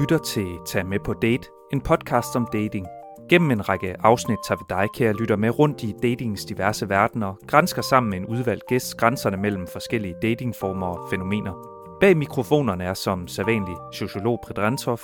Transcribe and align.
lytter 0.00 0.18
til 0.18 0.46
Tag 0.66 0.86
med 0.86 0.98
på 1.04 1.12
date, 1.12 1.48
en 1.72 1.80
podcast 1.80 2.36
om 2.36 2.48
dating. 2.52 2.86
Gennem 3.28 3.50
en 3.50 3.68
række 3.68 3.96
afsnit 4.00 4.38
tager 4.48 4.58
vi 4.58 4.64
dig, 4.68 4.88
kære 4.94 5.12
lytter, 5.12 5.36
med 5.36 5.58
rundt 5.58 5.82
i 5.82 5.94
datingens 6.02 6.44
diverse 6.44 6.88
verdener, 6.88 7.34
grænsker 7.46 7.82
sammen 7.82 8.10
med 8.10 8.18
en 8.18 8.26
udvalgt 8.26 8.66
gæst 8.68 8.96
grænserne 8.96 9.36
mellem 9.36 9.66
forskellige 9.66 10.14
datingformer 10.22 10.86
og 10.86 11.10
fænomener. 11.10 11.52
Bag 12.00 12.16
mikrofonerne 12.16 12.84
er 12.84 12.94
som 12.94 13.28
sædvanlig 13.28 13.76
sociolog 13.92 14.40
Predrentov, 14.46 14.98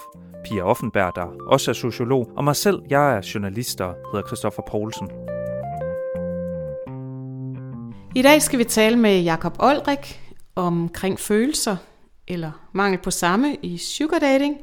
Pia 0.45 0.62
Offenberg, 0.62 1.12
der 1.14 1.27
også 1.46 1.70
er 1.70 1.75
sociolog, 1.75 2.30
og 2.36 2.45
mig 2.45 2.57
selv, 2.57 2.82
jeg 2.91 3.16
er 3.16 3.30
journalist 3.34 3.80
og 3.80 3.95
hedder 4.12 4.27
Christoffer 4.27 4.62
Poulsen. 4.70 5.08
I 8.14 8.22
dag 8.22 8.43
skal 8.43 8.58
vi 8.58 8.64
tale 8.64 8.96
med 8.96 9.22
Jakob 9.22 9.57
Olrik 9.58 10.21
omkring 10.57 11.18
følelser, 11.18 11.77
eller 12.30 12.50
mangel 12.72 13.00
på 13.00 13.11
samme 13.11 13.57
i 13.62 13.79
sugar 13.79 14.18
dating. 14.18 14.57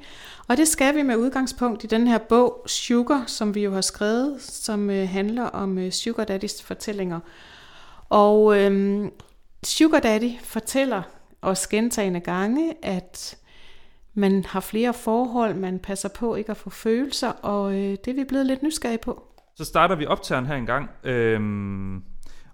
Og 0.48 0.58
det 0.58 0.68
skal 0.68 0.96
vi 0.96 1.02
med 1.02 1.16
udgangspunkt 1.16 1.84
i 1.84 1.88
den 1.88 2.08
her 2.08 2.18
bog 2.18 2.64
Sugar, 2.68 3.24
som 3.28 3.56
vi 3.56 3.64
jo 3.64 3.74
har 3.74 3.82
skrevet, 3.82 4.42
som 4.42 4.90
øh, 4.90 5.10
handler 5.10 5.44
om 5.44 5.78
øh, 5.78 5.92
sugar 5.92 6.24
daddies 6.24 6.64
fortællinger. 6.64 7.20
Og 8.10 8.60
øhm, 8.60 9.12
sugar 9.64 10.00
daddy 10.00 10.32
fortæller 10.44 11.02
os 11.42 11.68
gentagende 11.68 12.20
gange, 12.20 12.74
at 12.84 13.38
man 14.14 14.46
har 14.46 14.60
flere 14.60 14.94
forhold, 14.94 15.56
man 15.56 15.80
passer 15.80 16.10
på 16.10 16.36
ikke 16.36 16.52
at 16.52 16.58
få 16.58 16.70
følelser, 16.70 17.30
og 17.30 17.74
øh, 17.74 17.98
det 18.06 18.08
er 18.08 18.14
vi 18.14 18.24
blevet 18.24 18.46
lidt 18.46 18.64
nysgerrige 18.64 18.98
på. 18.98 19.24
Så 19.56 19.66
starter 19.66 19.96
vi 19.96 20.06
optageren 20.06 20.46
her 20.46 20.56
en 20.56 20.66
gang. 20.66 20.90
Øhm, 21.04 22.04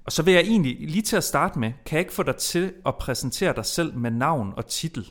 og 0.06 0.12
så 0.16 0.22
vil 0.26 0.34
jeg 0.34 0.44
egentlig 0.54 0.76
lige 0.96 1.08
til 1.10 1.18
at 1.22 1.30
starte 1.32 1.60
med, 1.60 1.70
kan 1.86 1.94
jeg 1.96 2.04
ikke 2.06 2.20
få 2.20 2.24
dig 2.24 2.38
til 2.52 2.66
at 2.90 2.94
præsentere 3.04 3.54
dig 3.60 3.66
selv 3.66 3.92
med 4.04 4.12
navn 4.12 4.48
og 4.58 4.66
titel? 4.66 5.04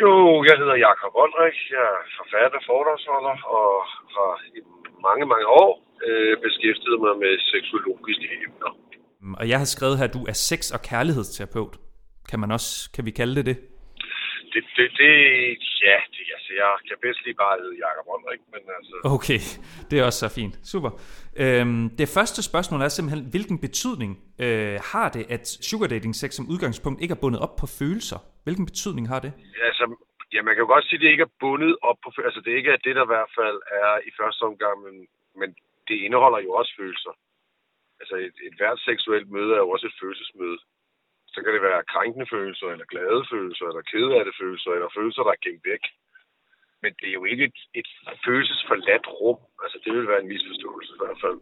Jo, 0.00 0.10
jeg 0.48 0.56
hedder 0.60 0.76
Jakob 0.86 1.12
Oldrik, 1.22 1.56
jeg 1.76 1.84
er 1.94 2.00
forfatter, 2.18 2.58
foredragsholder 2.70 3.36
og 3.58 3.70
har 4.14 4.32
i 4.58 4.60
mange, 5.06 5.24
mange 5.32 5.46
år 5.46 5.70
øh, 6.06 6.34
beskæftiget 6.44 6.98
mig 7.04 7.14
med 7.22 7.32
seksologiske 7.52 8.26
emner. 8.44 8.70
Mm, 9.22 9.34
og 9.40 9.48
jeg 9.48 9.58
har 9.58 9.68
skrevet 9.74 9.98
her, 9.98 10.04
at 10.04 10.14
du 10.18 10.22
er 10.32 10.36
sex- 10.48 10.74
og 10.76 10.80
kærlighedsterapeut. 10.88 11.74
Kan 12.30 12.40
man 12.40 12.50
også, 12.50 12.90
kan 12.94 13.04
vi 13.06 13.10
kalde 13.10 13.34
det 13.38 13.46
det? 13.46 13.58
Det, 14.54 14.64
det, 14.76 14.86
det 15.00 15.10
ja, 15.88 15.98
det, 16.14 16.22
altså, 16.36 16.50
jeg 16.62 16.70
kan 16.88 16.96
bedst 17.04 17.20
lige 17.24 17.38
bare 17.44 17.54
hedde 17.60 17.76
Jakob 17.84 18.06
Oldrik, 18.14 18.40
men 18.52 18.62
altså... 18.78 18.94
Okay, 19.16 19.40
det 19.88 19.94
er 19.98 20.04
også 20.08 20.20
så 20.24 20.30
fint. 20.40 20.54
Super. 20.72 20.90
Øhm, 21.42 21.84
det 22.00 22.08
første 22.16 22.40
spørgsmål 22.50 22.80
er 22.80 22.88
simpelthen, 22.88 23.22
hvilken 23.34 23.58
betydning 23.66 24.12
øh, 24.44 24.76
har 24.92 25.08
det, 25.16 25.24
at 25.34 25.44
sugar 25.68 25.88
dating 25.94 26.14
sex 26.22 26.30
som 26.34 26.44
udgangspunkt 26.52 26.98
ikke 27.02 27.14
er 27.16 27.22
bundet 27.24 27.40
op 27.46 27.54
på 27.60 27.66
følelser? 27.78 28.18
Hvilken 28.44 28.66
betydning 28.70 29.04
har 29.12 29.20
det? 29.26 29.32
Altså, 29.68 29.84
ja, 30.34 30.40
man 30.46 30.54
kan 30.54 30.64
jo 30.64 30.72
godt 30.74 30.84
sige, 30.84 30.98
at 30.98 31.02
det 31.02 31.10
ikke 31.14 31.26
er 31.30 31.36
bundet 31.44 31.74
op 31.88 31.98
på 32.04 32.08
følelser. 32.14 32.28
Altså, 32.30 32.40
det 32.46 32.52
ikke 32.58 32.70
er 32.74 32.80
det, 32.86 32.94
der 32.98 33.04
i 33.06 33.12
hvert 33.14 33.32
fald 33.38 33.58
er 33.82 33.92
i 34.08 34.10
første 34.20 34.42
omgang, 34.50 34.76
men, 34.86 34.94
men 35.40 35.48
det 35.88 35.96
indeholder 36.06 36.40
jo 36.46 36.50
også 36.60 36.72
følelser. 36.80 37.14
Altså, 38.00 38.14
et, 38.26 38.36
et 38.48 38.54
hvert 38.60 38.80
seksuelt 38.90 39.28
møde 39.36 39.52
er 39.54 39.62
jo 39.64 39.70
også 39.74 39.86
et 39.86 39.98
følelsesmøde. 40.00 40.58
Så 41.34 41.38
kan 41.42 41.52
det 41.54 41.62
være 41.68 41.90
krænkende 41.94 42.26
følelser, 42.34 42.66
eller 42.74 42.92
glade 42.94 43.22
følelser, 43.32 43.66
eller 43.70 43.84
kede 43.92 44.12
af 44.18 44.24
det 44.24 44.34
følelser, 44.40 44.70
eller 44.76 44.90
følelser, 44.96 45.22
der 45.22 45.32
er 45.34 45.44
gemt 45.46 45.64
væk 45.72 45.84
men 46.84 46.92
det 47.00 47.08
er 47.10 47.16
jo 47.20 47.24
ikke 47.32 47.44
et, 47.50 47.58
et 47.80 47.88
følelsesforladt 48.26 49.06
rum. 49.18 49.38
Altså, 49.64 49.76
det 49.84 49.90
vil 49.96 50.08
være 50.12 50.20
en 50.24 50.30
misforståelse 50.32 50.90
i 50.96 51.00
hvert 51.02 51.18
fald. 51.24 51.38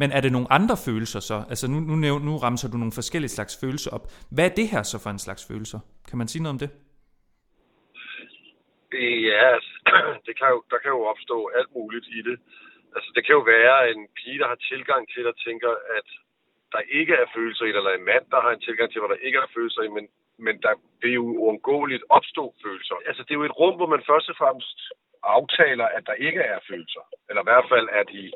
Men 0.00 0.08
er 0.16 0.20
det 0.24 0.32
nogle 0.36 0.48
andre 0.58 0.76
følelser 0.86 1.20
så? 1.30 1.38
Altså, 1.52 1.66
nu, 1.72 1.78
nu, 2.04 2.12
nu 2.28 2.32
ramser 2.44 2.68
du 2.72 2.76
nogle 2.82 2.98
forskellige 3.00 3.34
slags 3.36 3.54
følelser 3.62 3.90
op. 3.96 4.04
Hvad 4.34 4.44
er 4.48 4.54
det 4.60 4.66
her 4.72 4.82
så 4.92 4.96
for 5.04 5.10
en 5.16 5.24
slags 5.26 5.42
følelser? 5.50 5.80
Kan 6.08 6.18
man 6.20 6.28
sige 6.32 6.42
noget 6.42 6.54
om 6.56 6.62
det? 6.64 6.70
Ja, 9.30 9.44
altså, 9.56 9.72
det 10.26 10.34
kan 10.38 10.48
jo, 10.54 10.58
der 10.72 10.78
kan 10.82 10.90
jo 10.96 11.00
opstå 11.12 11.38
alt 11.58 11.70
muligt 11.78 12.06
i 12.18 12.20
det. 12.28 12.36
Altså, 12.96 13.08
det 13.14 13.22
kan 13.26 13.34
jo 13.38 13.42
være 13.56 13.78
en 13.92 14.02
pige, 14.18 14.38
der 14.42 14.48
har 14.52 14.60
tilgang 14.72 15.02
til, 15.12 15.22
der 15.28 15.36
tænker, 15.46 15.72
at 15.98 16.08
der 16.72 16.82
ikke 16.98 17.14
er 17.14 17.26
følelser 17.36 17.64
i 17.64 17.68
det, 17.68 17.76
eller 17.76 17.94
en 17.94 18.08
mand, 18.12 18.24
der 18.30 18.40
har 18.40 18.50
en 18.50 18.60
tilgang 18.66 18.88
til, 18.90 19.00
hvor 19.00 19.08
der 19.12 19.24
ikke 19.26 19.38
er 19.38 19.54
følelser 19.54 19.82
i, 19.82 19.88
men 19.88 20.08
men 20.38 20.54
der 20.62 20.74
vil 21.02 21.12
jo 21.12 21.24
uundgåeligt 21.42 22.04
opstå 22.08 22.54
følelser. 22.64 22.96
Altså, 23.08 23.22
det 23.22 23.30
er 23.30 23.40
jo 23.40 23.50
et 23.50 23.58
rum, 23.60 23.76
hvor 23.76 23.86
man 23.94 24.02
først 24.10 24.28
og 24.30 24.36
fremmest 24.36 24.78
aftaler, 25.22 25.86
at 25.96 26.06
der 26.06 26.24
ikke 26.26 26.40
er 26.40 26.58
følelser. 26.68 27.04
Eller 27.28 27.42
i 27.42 27.48
hvert 27.50 27.68
fald, 27.72 27.88
at 28.00 28.06
de 28.12 28.32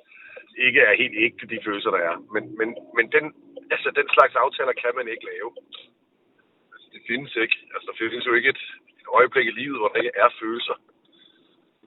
ikke 0.66 0.80
er 0.80 1.00
helt 1.02 1.16
ægte, 1.26 1.50
de 1.52 1.64
følelser, 1.66 1.90
der 1.90 2.02
er. 2.10 2.16
Men, 2.34 2.42
men, 2.58 2.68
men 2.96 3.06
den, 3.16 3.24
altså, 3.74 3.88
den 3.98 4.08
slags 4.16 4.34
aftaler 4.34 4.72
kan 4.72 4.92
man 4.98 5.08
ikke 5.08 5.28
lave. 5.32 5.50
Altså, 6.72 6.88
det 6.94 7.02
findes 7.08 7.36
ikke. 7.44 7.56
Altså, 7.74 7.86
der 7.90 7.96
findes 7.98 8.26
jo 8.26 8.32
ikke 8.38 8.50
et, 8.54 8.62
et 9.00 9.08
øjeblik 9.18 9.46
i 9.46 9.58
livet, 9.60 9.78
hvor 9.78 9.88
der 9.88 10.02
ikke 10.02 10.18
er 10.24 10.30
følelser. 10.40 10.76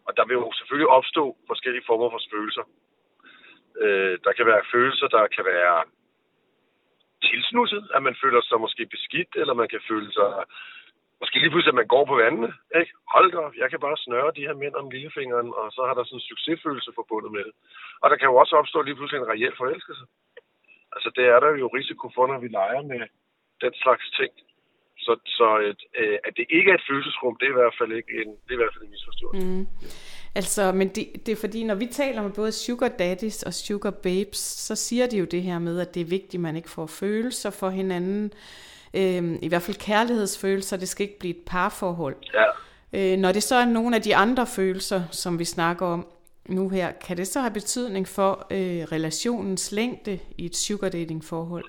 Og 0.08 0.12
der 0.18 0.26
vil 0.26 0.34
jo 0.34 0.52
selvfølgelig 0.58 0.90
opstå 0.98 1.38
forskellige 1.48 1.88
former 1.90 2.10
for 2.10 2.22
følelser. 2.36 2.66
Øh, 3.84 4.16
der 4.26 4.34
kan 4.38 4.46
være 4.46 4.70
følelser, 4.74 5.08
der 5.08 5.28
kan 5.36 5.46
være 5.46 5.84
tilsnusset, 7.30 7.84
at 7.96 8.02
man 8.08 8.16
føler 8.24 8.42
sig 8.42 8.58
måske 8.66 8.84
beskidt, 8.96 9.32
eller 9.42 9.54
man 9.62 9.70
kan 9.74 9.82
føle 9.90 10.10
sig 10.18 10.30
måske 11.22 11.40
lige 11.40 11.52
pludselig, 11.54 11.74
at 11.74 11.82
man 11.82 11.94
går 11.96 12.06
på 12.08 12.16
vandene. 12.24 12.50
Ikke? 12.80 12.92
Hold 13.14 13.28
da, 13.36 13.42
jeg 13.62 13.70
kan 13.70 13.80
bare 13.86 14.04
snøre 14.06 14.36
de 14.38 14.48
her 14.48 14.56
mænd 14.64 14.76
om 14.82 14.90
lillefingeren, 14.96 15.50
og 15.60 15.66
så 15.76 15.82
har 15.88 15.94
der 15.96 16.04
sådan 16.04 16.20
en 16.20 16.30
succesfølelse 16.32 16.92
forbundet 17.00 17.32
med 17.36 17.44
det. 17.48 17.54
Og 18.02 18.08
der 18.10 18.18
kan 18.18 18.30
jo 18.30 18.36
også 18.42 18.54
opstå 18.62 18.78
lige 18.82 18.98
pludselig 18.98 19.20
en 19.20 19.32
reel 19.34 19.56
forelskelse. 19.62 20.06
Altså 20.96 21.10
det 21.18 21.26
er 21.34 21.40
der 21.44 21.52
jo 21.64 21.68
risiko 21.80 22.06
for, 22.16 22.26
når 22.28 22.40
vi 22.44 22.50
leger 22.60 22.82
med 22.92 23.02
den 23.64 23.74
slags 23.84 24.06
ting. 24.20 24.34
Så, 25.06 25.14
så 25.38 25.48
et, 25.70 25.82
øh, 26.02 26.18
at 26.28 26.34
det 26.38 26.46
ikke 26.58 26.70
er 26.72 26.78
et 26.78 26.88
følelsesrum, 26.90 27.36
det 27.40 27.46
er 27.46 27.54
i 27.56 27.60
hvert 27.62 27.78
fald 27.80 27.92
ikke 28.00 28.14
en, 28.22 28.30
det 28.44 28.52
er 28.52 28.58
i 28.60 28.62
hvert 28.64 28.76
fald 28.76 28.86
en 28.86 28.94
misforståelse. 28.96 29.46
Mm. 29.48 29.66
Altså, 30.36 30.72
men 30.72 30.88
det, 30.88 31.26
det 31.26 31.32
er 31.32 31.36
fordi, 31.36 31.64
når 31.64 31.76
vi 31.76 31.86
taler 31.86 32.22
med 32.22 32.32
både 32.32 32.52
sugar 32.52 32.88
daddies 32.88 33.44
og 33.44 33.54
sugar 33.54 33.92
babes, 33.92 34.38
så 34.38 34.76
siger 34.76 35.08
de 35.08 35.18
jo 35.18 35.26
det 35.26 35.42
her 35.42 35.60
med, 35.60 35.80
at 35.82 35.96
det 35.96 36.02
er 36.02 36.06
vigtigt, 36.06 36.34
at 36.34 36.40
man 36.40 36.56
ikke 36.56 36.70
får 36.70 36.88
følelser 36.88 37.50
for 37.50 37.70
hinanden. 37.70 38.34
Øhm, 38.96 39.40
I 39.42 39.48
hvert 39.50 39.62
fald 39.62 39.86
kærlighedsfølelser, 39.86 40.78
det 40.78 40.88
skal 40.90 41.04
ikke 41.04 41.20
blive 41.20 41.36
et 41.36 41.46
parforhold. 41.48 42.16
Ja. 42.34 42.46
Øh, 42.94 43.18
når 43.18 43.32
det 43.32 43.44
så 43.44 43.56
er 43.56 43.66
nogle 43.66 43.96
af 43.96 44.02
de 44.02 44.16
andre 44.16 44.46
følelser, 44.56 45.02
som 45.12 45.40
vi 45.40 45.46
snakker 45.46 45.86
om 45.86 46.08
nu 46.50 46.70
her, 46.70 46.92
kan 47.08 47.18
det 47.18 47.28
så 47.28 47.40
have 47.40 47.54
betydning 47.54 48.08
for 48.08 48.48
øh, 48.52 48.82
relationens 48.96 49.72
længde 49.72 50.20
i 50.38 50.46
et 50.46 50.56
sugar 50.56 50.90
dating 50.90 51.24
forhold? 51.24 51.66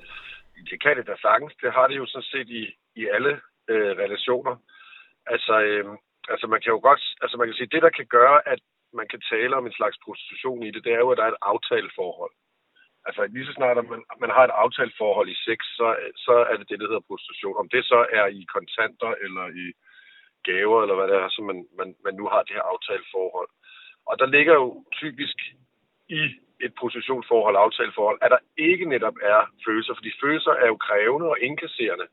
Det 0.71 0.83
kan 0.83 0.97
det 0.97 1.07
da 1.07 1.15
sagtens. 1.17 1.53
Det 1.63 1.73
har 1.73 1.87
det 1.89 1.97
jo 1.97 2.07
sådan 2.07 2.23
set 2.23 2.49
i, 2.49 2.65
i 2.97 3.07
alle 3.15 3.33
øh, 3.69 3.91
relationer. 4.05 4.57
Altså, 5.27 5.61
øh, 5.61 5.85
altså 6.33 6.47
man 6.47 6.61
kan 6.61 6.73
jo 6.75 6.81
godt, 6.89 7.03
altså 7.23 7.37
man 7.37 7.47
kan 7.49 7.57
sige, 7.57 7.73
det 7.75 7.83
der 7.83 7.91
kan 7.99 8.07
gøre, 8.07 8.49
at 8.53 8.61
man 9.01 9.09
kan 9.09 9.21
tale 9.33 9.57
om 9.57 9.67
en 9.67 9.79
slags 9.79 9.97
prostitution 10.05 10.63
i 10.63 10.71
det, 10.71 10.85
det 10.85 10.93
er 10.93 11.03
jo, 11.05 11.11
at 11.11 11.19
der 11.19 11.25
er 11.25 11.33
et 11.33 11.45
aftaleforhold. 11.53 12.35
Altså 13.07 13.27
lige 13.27 13.47
så 13.47 13.53
snart 13.53 13.79
at 13.79 13.89
man, 13.93 14.03
man 14.21 14.31
har 14.37 14.45
et 14.45 14.59
aftaleforhold 14.65 15.29
i 15.29 15.43
sex, 15.47 15.59
så, 15.79 15.87
så 16.17 16.35
er 16.51 16.57
det 16.57 16.69
det, 16.69 16.79
der 16.81 16.87
hedder 16.87 17.09
prostitution. 17.11 17.61
Om 17.63 17.69
det 17.69 17.85
så 17.85 18.07
er 18.19 18.27
i 18.27 18.43
kontanter 18.57 19.13
eller 19.25 19.47
i 19.65 19.67
gaver, 20.49 20.83
eller 20.83 20.97
hvad 20.97 21.09
det 21.09 21.17
er, 21.23 21.29
så 21.29 21.43
man, 21.43 21.59
man, 21.79 21.89
man 22.05 22.15
nu 22.15 22.25
har 22.33 22.43
det 22.43 22.57
her 22.57 22.71
aftaleforhold. 22.73 23.51
Og 24.09 24.15
der 24.19 24.27
ligger 24.27 24.55
jo 24.55 24.85
typisk 24.93 25.37
i 26.09 26.21
et 26.67 26.73
prostitutionsforhold, 26.79 27.57
aftaleforhold, 27.57 28.19
at 28.23 28.31
der 28.31 28.39
ikke 28.57 28.85
netop 28.95 29.17
er 29.23 29.41
følelser, 29.67 29.95
fordi 29.95 30.11
følelser 30.23 30.53
er 30.63 30.67
jo 30.67 30.77
krævende 30.77 31.29
og 31.33 31.39
inkasserende 31.41 32.07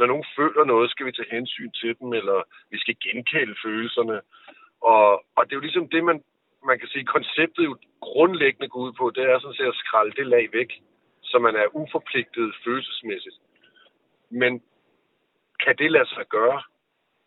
når 0.00 0.06
nogen 0.06 0.32
føler 0.36 0.64
noget, 0.64 0.90
skal 0.90 1.06
vi 1.06 1.12
tage 1.12 1.34
hensyn 1.36 1.70
til 1.80 1.92
dem, 2.00 2.12
eller 2.20 2.38
vi 2.70 2.78
skal 2.78 2.96
genkende 3.04 3.54
følelserne. 3.64 4.20
Og, 4.92 5.06
og 5.36 5.42
det 5.44 5.52
er 5.52 5.60
jo 5.60 5.66
ligesom 5.66 5.88
det, 5.88 6.04
man, 6.04 6.18
man 6.70 6.78
kan 6.78 6.88
sige, 6.88 7.04
konceptet 7.04 7.64
jo 7.64 7.76
grundlæggende 8.00 8.68
går 8.68 8.80
ud 8.80 8.92
på, 8.92 9.10
det 9.14 9.22
er 9.24 9.38
sådan 9.38 9.58
set 9.58 9.72
at 9.72 9.80
skralde 9.82 10.16
det 10.18 10.26
lag 10.26 10.44
væk, 10.52 10.70
så 11.22 11.38
man 11.38 11.54
er 11.56 11.76
uforpligtet 11.80 12.54
følelsesmæssigt. 12.64 13.38
Men 14.30 14.62
kan 15.64 15.76
det 15.78 15.90
lade 15.90 16.08
sig 16.08 16.26
gøre? 16.28 16.62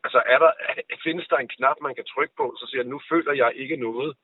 Altså, 0.03 0.23
er 0.25 0.39
der, 0.39 0.51
findes 1.03 1.27
der 1.27 1.37
en 1.37 1.53
knap, 1.55 1.77
man 1.81 1.95
kan 1.95 2.05
trykke 2.13 2.35
på, 2.37 2.55
så 2.59 2.65
siger 2.69 2.83
nu 2.83 3.01
føler 3.09 3.33
jeg 3.33 3.51
ikke 3.55 3.75
noget. 3.75 4.17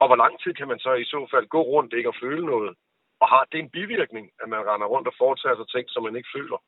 Og 0.00 0.06
hvor 0.08 0.16
lang 0.16 0.40
tid 0.42 0.54
kan 0.54 0.68
man 0.68 0.78
så 0.78 0.92
i 0.94 1.04
så 1.04 1.28
fald 1.30 1.46
gå 1.46 1.62
rundt 1.62 1.92
ikke 1.92 2.08
at 2.08 2.20
føle 2.22 2.46
noget? 2.46 2.76
Og 3.20 3.28
har 3.28 3.44
det 3.52 3.58
en 3.60 3.70
bivirkning, 3.70 4.30
at 4.42 4.48
man 4.48 4.66
render 4.66 4.86
rundt 4.86 5.08
og 5.08 5.14
foretager 5.18 5.56
sig 5.56 5.68
ting, 5.68 5.84
som 5.90 6.02
man 6.02 6.16
ikke 6.16 6.28
føler? 6.36 6.58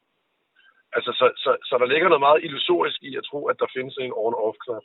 Altså, 0.97 1.11
så, 1.21 1.27
så, 1.45 1.51
så 1.69 1.75
der 1.81 1.87
ligger 1.93 2.09
noget 2.09 2.27
meget 2.29 2.45
illusorisk 2.47 2.99
i 3.03 3.17
at 3.17 3.25
tro, 3.31 3.41
at 3.51 3.57
der 3.61 3.75
findes 3.77 3.97
en 3.97 4.13
on-off-knap. 4.25 4.85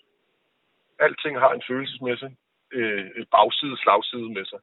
Alting 1.00 1.36
har 1.44 1.52
en 1.54 1.64
følelsesmæssig 1.70 2.32
øh, 2.78 3.26
bagside, 3.36 3.78
slagside 3.84 4.30
med 4.38 4.46
sig. 4.46 4.60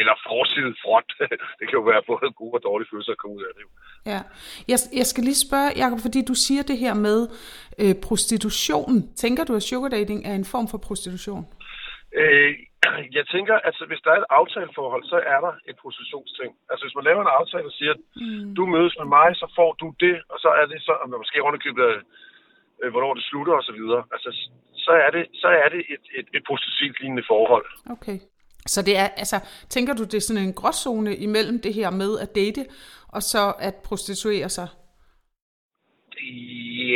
Eller 0.00 0.14
forside, 0.28 0.74
front. 0.84 1.10
det 1.58 1.64
kan 1.68 1.78
jo 1.80 1.84
være 1.92 2.02
både 2.10 2.32
gode 2.40 2.54
og 2.58 2.62
dårlige 2.68 2.88
følelser 2.90 3.12
at 3.12 3.18
komme 3.18 3.36
ud 3.36 3.44
af 3.48 3.52
det. 3.56 3.64
Ja. 4.12 4.20
Jeg, 4.72 4.78
jeg 5.00 5.06
skal 5.06 5.24
lige 5.24 5.44
spørge, 5.48 5.70
Jacob, 5.82 5.98
fordi 6.06 6.20
du 6.30 6.34
siger 6.34 6.62
det 6.62 6.78
her 6.78 6.94
med 6.94 7.18
øh, 7.82 7.94
prostitution. 8.06 8.94
Tænker 9.16 9.44
du, 9.44 9.54
at 9.54 9.62
sugar 9.62 9.88
dating 9.88 10.26
er 10.26 10.34
en 10.34 10.44
form 10.44 10.68
for 10.68 10.78
prostitution? 10.78 11.44
Øh, 12.20 12.50
jeg 13.18 13.24
tænker, 13.34 13.54
at 13.54 13.66
altså, 13.68 13.82
hvis 13.88 14.02
der 14.04 14.10
er 14.12 14.20
et 14.20 14.32
aftaleforhold, 14.40 15.04
så 15.12 15.18
er 15.34 15.40
der 15.46 15.52
et 15.70 15.76
prostitutionsting. 15.82 16.50
Altså 16.70 16.82
hvis 16.84 16.96
man 16.98 17.04
laver 17.08 17.22
en 17.22 17.36
aftale 17.40 17.66
og 17.70 17.76
siger, 17.78 17.92
at 17.96 18.02
mm. 18.16 18.54
du 18.58 18.62
mødes 18.66 18.94
med 19.00 19.08
mig, 19.16 19.28
så 19.42 19.46
får 19.58 19.70
du 19.82 19.86
det, 20.04 20.16
og 20.32 20.38
så 20.44 20.48
er 20.60 20.66
det 20.66 20.78
så, 20.86 20.92
man 21.10 21.18
måske 21.22 21.46
underkøbet 21.48 21.88
øh, 22.82 22.90
hvornår 22.92 23.14
det 23.14 23.24
slutter 23.30 23.54
osv. 23.60 23.80
Altså, 24.14 24.30
så 24.86 24.92
er 25.04 25.10
det, 25.16 25.24
så 25.42 25.48
er 25.48 25.68
det 25.74 25.82
et, 25.94 26.04
et, 26.18 26.28
et 26.36 26.42
prostitutionslignende 26.48 27.24
forhold. 27.32 27.66
Okay. 27.96 28.18
Så 28.66 28.82
det 28.82 28.96
er, 29.02 29.08
altså, 29.22 29.38
tænker 29.68 29.94
du, 29.94 30.04
det 30.04 30.14
er 30.14 30.26
sådan 30.28 30.42
en 30.42 30.54
gråzone 30.60 31.16
imellem 31.16 31.56
det 31.66 31.74
her 31.74 31.90
med 31.90 32.12
at 32.24 32.34
date, 32.34 32.62
og 33.08 33.22
så 33.22 33.42
at 33.68 33.74
prostituere 33.88 34.48
sig? 34.48 34.68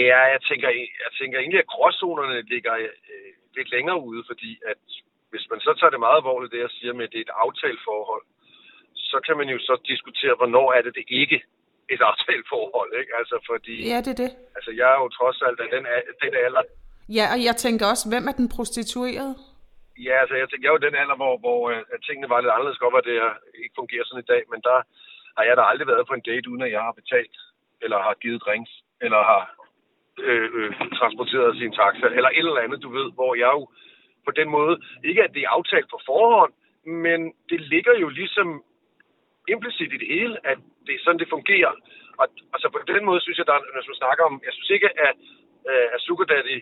Ja, 0.08 0.20
jeg 0.34 0.40
tænker, 0.48 0.68
jeg 1.04 1.12
tænker 1.20 1.38
egentlig, 1.38 1.60
at 1.60 1.66
gråzonerne 1.66 2.42
ligger 2.42 2.74
øh, 2.74 3.30
lidt 3.56 3.70
længere 3.70 4.00
ude, 4.08 4.22
fordi 4.26 4.58
at 4.72 4.82
hvis 5.30 5.44
man 5.50 5.60
så 5.66 5.72
tager 5.78 5.92
det 5.94 6.00
meget 6.06 6.20
alvorligt, 6.20 6.52
det 6.52 6.60
jeg 6.66 6.72
siger 6.78 6.92
med, 6.92 7.04
at 7.04 7.12
det 7.12 7.20
er 7.20 7.26
et 7.28 7.38
aftaleforhold, 7.46 8.24
så 9.10 9.18
kan 9.26 9.36
man 9.40 9.48
jo 9.54 9.58
så 9.68 9.74
diskutere, 9.92 10.34
hvornår 10.40 10.68
er 10.76 10.82
det 10.82 10.94
det 10.98 11.04
ikke 11.22 11.38
et 11.94 12.02
aftaleforhold, 12.10 12.90
ikke? 13.00 13.12
Altså 13.20 13.36
fordi... 13.50 13.74
Ja, 13.92 13.98
det 14.04 14.12
er 14.14 14.20
det. 14.24 14.32
Altså 14.56 14.70
jeg 14.80 14.88
er 14.94 14.98
jo 15.02 15.08
trods 15.18 15.38
alt 15.46 15.60
af 15.64 15.68
den, 15.74 15.84
den 16.22 16.32
alder... 16.46 16.62
Ja, 17.18 17.24
og 17.34 17.38
jeg 17.48 17.56
tænker 17.64 17.84
også, 17.92 18.04
hvem 18.12 18.24
er 18.30 18.34
den 18.40 18.48
prostituerede? 18.56 19.34
Ja, 20.06 20.14
altså 20.22 20.34
jeg 20.40 20.46
tænker, 20.48 20.64
jeg 20.64 20.72
er 20.72 20.78
jo 20.78 20.86
den 20.86 21.00
alder, 21.02 21.16
hvor, 21.22 21.34
hvor 21.44 21.60
uh, 21.70 21.98
tingene 22.06 22.28
var 22.32 22.40
lidt 22.40 22.54
anderledes, 22.54 22.82
godt 22.84 22.98
at 23.00 23.08
det 23.10 23.16
ikke 23.62 23.78
fungerer 23.80 24.04
sådan 24.04 24.24
i 24.24 24.30
dag, 24.32 24.42
men 24.52 24.60
der 24.68 24.78
har 25.36 25.44
jeg 25.48 25.56
da 25.56 25.62
aldrig 25.70 25.86
været 25.92 26.08
på 26.08 26.14
en 26.16 26.26
date, 26.30 26.50
uden 26.50 26.66
at 26.66 26.72
jeg 26.76 26.82
har 26.86 26.94
betalt, 27.00 27.36
eller 27.84 27.98
har 28.06 28.14
givet 28.22 28.42
drinks, 28.46 28.72
eller 29.04 29.20
har 29.30 29.42
øh, 30.28 30.48
øh, 30.58 30.70
transporteret 31.00 31.58
sin 31.60 31.72
taxa, 31.80 32.06
eller 32.18 32.30
et 32.30 32.46
eller 32.48 32.64
andet, 32.66 32.82
du 32.82 32.90
ved, 32.98 33.08
hvor 33.18 33.32
jeg 33.44 33.50
jo 33.58 33.62
på 34.28 34.32
den 34.40 34.48
måde, 34.56 34.74
ikke 35.10 35.22
at 35.26 35.34
det 35.34 35.42
er 35.42 35.54
aftalt 35.58 35.88
på 35.90 35.98
forhånd, 36.10 36.52
men 37.04 37.20
det 37.50 37.60
ligger 37.72 37.94
jo 38.02 38.08
ligesom 38.20 38.48
implicit 39.54 39.92
i 39.92 40.00
det 40.02 40.08
hele, 40.16 40.34
at 40.50 40.58
det 40.86 40.94
er 40.94 41.02
sådan, 41.02 41.22
det 41.22 41.34
fungerer. 41.36 41.72
Og 42.20 42.26
altså 42.54 42.68
på 42.74 42.80
den 42.92 43.04
måde 43.08 43.20
synes 43.20 43.38
jeg, 43.38 43.46
der, 43.46 43.52
når 43.52 43.88
man 43.90 44.02
snakker 44.02 44.24
om, 44.28 44.34
jeg 44.46 44.52
synes 44.56 44.70
ikke, 44.76 44.90
at, 45.08 45.16
øh, 45.70 45.88
at 45.94 46.00
sugar 46.06 46.26
daddy 46.32 46.56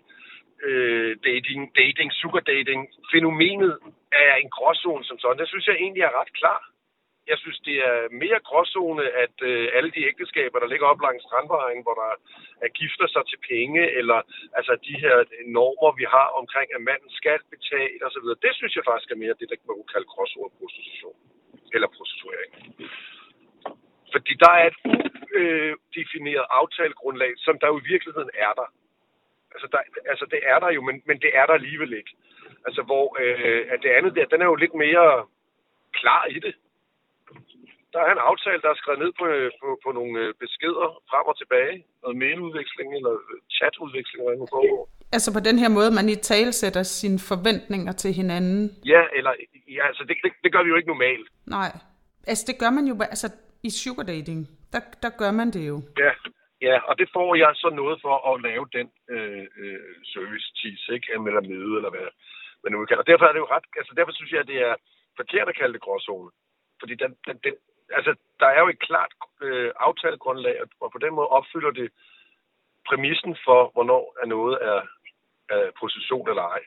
øh, 0.66 1.16
dating, 1.28 1.60
dating, 1.82 2.08
sugar 2.20 2.44
dating, 2.52 2.80
fænomenet 3.12 3.72
er 4.12 4.34
en 4.42 4.50
gråzone 4.56 5.04
som 5.04 5.18
sådan. 5.18 5.38
Det 5.38 5.48
synes 5.48 5.66
jeg 5.66 5.76
egentlig 5.76 6.02
er 6.02 6.20
ret 6.20 6.32
klar. 6.40 6.60
Jeg 7.30 7.38
synes, 7.42 7.58
det 7.68 7.76
er 7.90 7.98
mere 8.22 8.40
gråzone, 8.48 9.04
at 9.24 9.36
øh, 9.50 9.68
alle 9.76 9.90
de 9.96 10.06
ægteskaber, 10.10 10.58
der 10.58 10.68
ligger 10.72 10.86
op 10.92 11.00
langs 11.06 11.22
strandvejen, 11.26 11.82
hvor 11.82 11.96
der 12.02 12.10
er 12.64 12.70
gifter 12.80 13.06
sig 13.14 13.24
til 13.26 13.38
penge, 13.52 13.82
eller 13.98 14.18
altså 14.58 14.72
de 14.88 14.94
her 15.04 15.16
normer, 15.58 15.90
vi 16.00 16.06
har 16.16 16.28
omkring, 16.40 16.68
at 16.76 16.82
manden 16.88 17.10
skal 17.20 17.40
betale 17.54 18.06
osv., 18.06 18.28
det 18.44 18.52
synes 18.54 18.76
jeg 18.76 18.84
faktisk 18.90 19.10
er 19.10 19.22
mere 19.22 19.38
det, 19.40 19.48
der 19.50 19.56
man 19.66 19.76
kunne 19.76 19.94
kalde 19.94 20.12
gråzone 20.12 20.56
prostitution. 20.58 21.18
Eller 21.74 21.88
prostituering. 21.96 22.52
Fordi 24.14 24.32
der 24.44 24.52
er 24.60 24.66
et 24.70 24.78
udefineret 25.36 26.46
øh, 26.48 26.58
aftalegrundlag, 26.60 27.32
som 27.36 27.58
der 27.60 27.66
jo 27.72 27.78
i 27.80 27.88
virkeligheden 27.92 28.30
er 28.46 28.52
der. 28.60 28.68
Altså, 29.54 29.66
der, 29.72 29.80
altså 30.12 30.24
det 30.32 30.40
er 30.52 30.58
der 30.58 30.70
jo, 30.76 30.82
men, 30.88 30.96
men 31.08 31.18
det 31.24 31.30
er 31.38 31.46
der 31.46 31.54
alligevel 31.54 31.92
ikke. 31.92 32.12
Altså 32.66 32.82
hvor 32.82 33.06
øh, 33.22 33.62
at 33.72 33.78
det 33.82 33.90
andet 33.98 34.14
der, 34.16 34.26
den 34.32 34.40
er 34.42 34.48
jo 34.52 34.54
lidt 34.54 34.74
mere 34.74 35.26
klar 35.92 36.24
i 36.26 36.38
det 36.38 36.54
der 37.94 38.02
er 38.06 38.12
en 38.12 38.26
aftale, 38.30 38.60
der 38.64 38.70
er 38.70 38.78
skrevet 38.82 39.00
ned 39.04 39.12
på, 39.20 39.24
øh, 39.36 39.50
på, 39.60 39.68
på 39.84 39.88
nogle 39.98 40.14
øh, 40.22 40.28
beskeder 40.42 40.88
frem 41.10 41.26
og 41.32 41.36
tilbage. 41.42 41.74
Noget 42.02 42.16
mailudveksling 42.22 42.88
eller 42.98 43.14
øh, 43.30 43.38
chatudveksling, 43.56 44.20
hvad 44.24 44.36
nu 44.42 44.46
foregår. 44.54 44.82
Altså 45.16 45.30
på 45.36 45.40
den 45.48 45.56
her 45.62 45.70
måde, 45.78 45.90
man 45.98 46.08
i 46.14 46.16
tale 46.32 46.52
sætter 46.60 46.82
sine 46.82 47.18
forventninger 47.30 47.92
til 48.02 48.12
hinanden? 48.20 48.64
Ja, 48.94 49.02
eller 49.18 49.32
ja, 49.76 49.82
altså 49.90 50.02
det, 50.08 50.16
det, 50.24 50.32
det 50.44 50.50
gør 50.54 50.62
vi 50.64 50.70
jo 50.72 50.76
ikke 50.80 50.92
normalt. 50.94 51.26
Nej, 51.56 51.70
altså 52.30 52.44
det 52.50 52.56
gør 52.62 52.70
man 52.78 52.84
jo, 52.90 52.94
altså 53.14 53.28
i 53.68 53.70
sugar 53.80 54.06
dating, 54.12 54.40
der, 54.72 54.80
der 55.04 55.10
gør 55.20 55.32
man 55.40 55.48
det 55.56 55.62
jo. 55.70 55.76
Ja, 56.04 56.12
ja, 56.68 56.76
og 56.88 56.94
det 57.00 57.08
får 57.16 57.30
jeg 57.42 57.52
så 57.62 57.68
noget 57.80 57.96
for 58.04 58.16
at 58.30 58.34
lave 58.48 58.66
den 58.76 58.88
øh, 59.14 59.44
øh, 59.62 59.90
service 60.12 60.48
tease, 60.58 60.86
ikke? 60.96 61.06
Eller 61.12 61.48
møde, 61.52 61.74
eller 61.78 61.90
hvad 61.94 62.08
man 62.62 62.72
nu 62.72 62.78
kan. 62.88 62.98
Og 63.02 63.06
derfor 63.10 63.24
er 63.26 63.32
det 63.32 63.44
jo 63.44 63.52
ret, 63.54 63.66
altså 63.80 63.92
derfor 63.98 64.12
synes 64.14 64.32
jeg, 64.32 64.40
at 64.44 64.50
det 64.52 64.60
er 64.70 64.74
forkert 65.20 65.48
at 65.48 65.58
kalde 65.60 65.74
det 65.76 65.84
gråzone. 65.86 66.30
Fordi 66.80 66.94
den, 66.94 67.16
den, 67.26 67.36
den, 67.44 67.54
altså, 67.90 68.14
der 68.40 68.46
er 68.46 68.60
jo 68.60 68.68
et 68.68 68.78
klart 68.78 69.12
øh, 69.42 69.72
aftalegrundlag, 69.80 70.56
og 70.80 70.92
på 70.92 70.98
den 70.98 71.14
måde 71.14 71.28
opfylder 71.28 71.70
det 71.70 71.90
præmissen 72.88 73.36
for, 73.44 73.70
hvornår 73.74 74.16
er 74.22 74.26
noget 74.26 74.58
er, 74.62 74.80
er 75.48 75.70
position 75.80 76.28
eller 76.28 76.42
ej. 76.42 76.62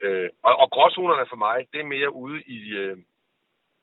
Øh, 0.00 0.30
og, 0.42 0.56
og 0.56 0.70
gråzonerne 0.70 1.26
for 1.28 1.36
mig, 1.36 1.66
det 1.72 1.80
er 1.80 1.84
mere 1.84 2.12
ude 2.12 2.42
i, 2.42 2.70
øh, 2.70 2.96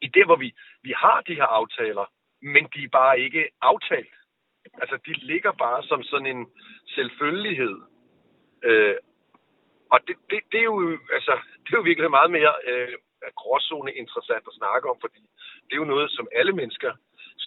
i 0.01 0.07
det, 0.07 0.25
hvor 0.25 0.35
vi, 0.35 0.55
vi 0.81 0.93
har 0.97 1.21
de 1.21 1.35
her 1.35 1.49
aftaler, 1.59 2.05
men 2.41 2.67
de 2.75 2.83
er 2.83 2.89
bare 2.89 3.19
ikke 3.19 3.49
aftalt. 3.61 4.13
Altså, 4.81 4.97
de 5.05 5.13
ligger 5.13 5.51
bare 5.51 5.83
som 5.83 6.03
sådan 6.03 6.25
en 6.25 6.51
selvfølgelighed. 6.95 7.81
Øh, 8.63 8.95
og 9.91 9.99
det, 10.07 10.15
det, 10.29 10.39
det, 10.51 10.59
er 10.59 10.63
jo, 10.63 10.97
altså, 11.13 11.39
det 11.65 11.73
er 11.73 11.77
jo 11.77 11.89
virkelig 11.89 12.09
meget 12.09 12.31
mere 12.31 12.53
øh, 12.67 12.93
gråzone 13.41 13.91
interessant 14.01 14.45
at 14.47 14.57
snakke 14.61 14.85
om, 14.91 14.97
fordi 15.01 15.21
det 15.65 15.73
er 15.73 15.81
jo 15.83 15.91
noget, 15.93 16.11
som 16.17 16.27
alle 16.39 16.53
mennesker 16.59 16.91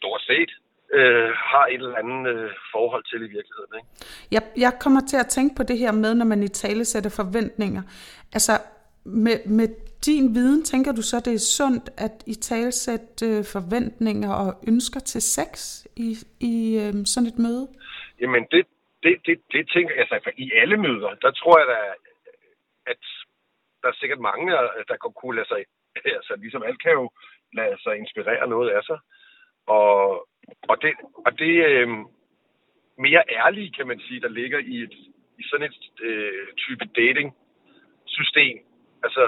stort 0.00 0.23
set 0.31 0.50
øh, 0.93 1.31
har 1.50 1.67
et 1.67 1.75
eller 1.75 1.97
andet 2.03 2.23
øh, 2.35 2.50
forhold 2.75 3.05
til 3.11 3.19
i 3.19 3.31
virkeligheden. 3.37 3.73
Ikke? 3.79 3.88
Jeg, 4.31 4.43
jeg 4.65 4.73
kommer 4.81 5.00
til 5.11 5.17
at 5.17 5.29
tænke 5.37 5.53
på 5.56 5.62
det 5.62 5.79
her 5.79 5.93
med, 5.93 6.15
når 6.15 6.25
man 6.25 6.43
i 6.43 6.49
tale 6.49 6.85
sætter 6.85 7.11
forventninger. 7.20 7.82
Altså, 8.37 8.53
med, 9.05 9.37
med 9.47 9.69
din 10.06 10.35
viden, 10.35 10.65
tænker 10.65 10.93
du 10.93 11.03
så, 11.03 11.17
det 11.25 11.35
er 11.35 11.44
sundt 11.59 11.87
at 12.06 12.14
i 12.26 12.35
tale 12.35 12.73
sætte 12.73 13.26
øh, 13.26 13.44
forventninger 13.56 14.32
og 14.35 14.50
ønsker 14.69 15.00
til 15.00 15.23
sex 15.23 15.53
i, 15.97 16.09
i 16.41 16.55
øh, 16.82 16.93
sådan 17.12 17.29
et 17.32 17.38
møde? 17.38 17.69
Jamen, 18.21 18.43
det, 18.53 18.67
det, 19.03 19.14
det, 19.26 19.37
det 19.53 19.71
tænker 19.75 19.94
jeg, 19.94 20.06
altså 20.11 20.31
i 20.37 20.53
alle 20.61 20.76
møder, 20.76 21.11
der 21.25 21.31
tror 21.31 21.59
jeg 21.59 21.69
da, 21.75 21.79
at 22.93 23.05
der 23.83 23.89
er 23.89 24.01
sikkert 24.01 24.21
mange, 24.21 24.53
der 24.89 24.97
kunne 24.97 25.37
lade 25.37 25.49
sig, 25.49 25.65
altså 26.19 26.37
ligesom 26.39 26.63
alt 26.63 26.83
kan 26.83 26.93
jo 26.93 27.11
lade 27.53 27.83
sig 27.83 27.97
inspirere 27.97 28.49
noget 28.49 28.71
af 28.71 28.83
sig. 28.85 28.99
Og, 29.67 30.29
og 30.71 30.83
det, 30.83 30.93
og 31.27 31.39
det 31.39 31.55
øh, 31.67 31.89
mere 32.99 33.23
ærlige, 33.29 33.73
kan 33.73 33.87
man 33.87 34.01
sige, 34.01 34.21
der 34.21 34.29
ligger 34.29 34.59
i, 34.59 34.77
et, 34.83 34.95
i 35.39 35.43
sådan 35.51 35.67
et 35.67 36.03
øh, 36.03 36.47
type 36.57 36.85
dating-system. 36.85 38.59
Altså, 39.03 39.23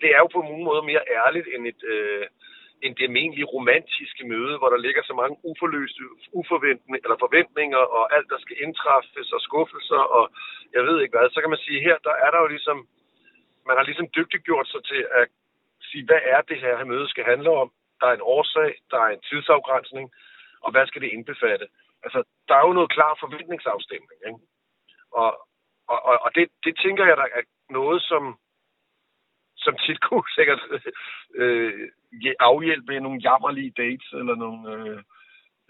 det 0.00 0.08
er 0.14 0.18
jo 0.18 0.28
på 0.34 0.42
nogle 0.42 0.64
måder 0.64 0.82
mere 0.82 1.04
ærligt 1.26 1.48
end 1.54 1.66
et... 1.66 1.82
Øh, 1.84 2.26
end 2.84 2.96
det 2.96 3.08
almindelige 3.08 3.52
romantiske 3.56 4.24
møde, 4.32 4.58
hvor 4.58 4.70
der 4.74 4.84
ligger 4.86 5.02
så 5.02 5.14
mange 5.22 5.36
uforløste 5.50 6.02
uforventende, 6.40 6.98
eller 7.04 7.16
forventninger, 7.24 7.82
og 7.96 8.02
alt, 8.16 8.28
der 8.32 8.38
skal 8.44 8.56
indtræffes, 8.64 9.32
og 9.36 9.40
skuffelser, 9.48 10.02
og 10.16 10.24
jeg 10.74 10.82
ved 10.88 10.96
ikke 11.00 11.14
hvad. 11.16 11.30
Så 11.30 11.40
kan 11.40 11.50
man 11.54 11.64
sige, 11.66 11.86
her 11.88 11.96
der 12.08 12.14
er 12.24 12.30
der 12.30 12.40
jo 12.44 12.48
ligesom, 12.54 12.78
man 13.66 13.76
har 13.76 13.84
ligesom 13.84 14.08
dygtiggjort 14.16 14.68
sig 14.68 14.84
til 14.84 15.06
at 15.10 15.28
sige, 15.82 16.04
hvad 16.04 16.20
er 16.22 16.40
det 16.40 16.58
her 16.60 16.84
møde 16.84 17.08
skal 17.08 17.24
handle 17.24 17.50
om? 17.50 17.72
Der 18.00 18.06
er 18.06 18.14
en 18.14 18.28
årsag, 18.36 18.70
der 18.90 18.98
er 18.98 19.08
en 19.08 19.20
tidsafgrænsning, 19.20 20.12
og 20.60 20.70
hvad 20.72 20.86
skal 20.86 21.02
det 21.02 21.12
indbefatte? 21.12 21.66
Altså, 22.04 22.22
der 22.48 22.54
er 22.54 22.66
jo 22.66 22.72
noget 22.72 22.90
klar 22.90 23.16
forventningsafstemning, 23.20 24.20
ikke? 24.26 24.40
Og, 25.12 25.30
og, 25.88 25.98
og, 26.08 26.18
og 26.24 26.34
det, 26.34 26.48
det 26.64 26.78
tænker 26.84 27.06
jeg, 27.06 27.16
der 27.16 27.28
er 27.38 27.42
noget, 27.70 28.02
som, 28.02 28.38
som 29.56 29.76
tit 29.76 30.00
kunne 30.00 30.28
sikkert 30.34 30.60
øh, 31.40 31.88
afhjælpe 32.40 33.00
nogle 33.00 33.20
jammerlige 33.20 33.74
dates, 33.76 34.12
eller 34.12 34.34
nogle... 34.34 34.90
Øh, 34.90 35.02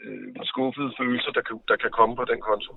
øh, 0.04 0.34
skuffede 0.44 0.92
følelser, 0.98 1.30
der 1.30 1.40
kan, 1.40 1.60
der 1.68 1.76
kan 1.76 1.90
komme 1.90 2.16
på 2.16 2.24
den 2.24 2.40
konto. 2.40 2.70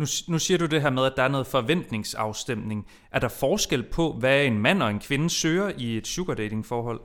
Nu, 0.00 0.06
nu 0.32 0.38
siger 0.38 0.58
du 0.58 0.66
det 0.66 0.82
her 0.82 0.90
med, 0.90 1.04
at 1.06 1.16
der 1.16 1.22
er 1.22 1.34
noget 1.36 1.54
forventningsafstemning. 1.56 2.80
Er 3.12 3.20
der 3.20 3.38
forskel 3.40 3.82
på, 3.96 4.04
hvad 4.20 4.38
en 4.44 4.58
mand 4.66 4.82
og 4.82 4.90
en 4.90 5.02
kvinde 5.08 5.30
søger 5.30 5.68
i 5.84 5.96
et 5.96 6.06
sugar 6.06 6.34
dating 6.34 6.64
forhold? 6.72 7.00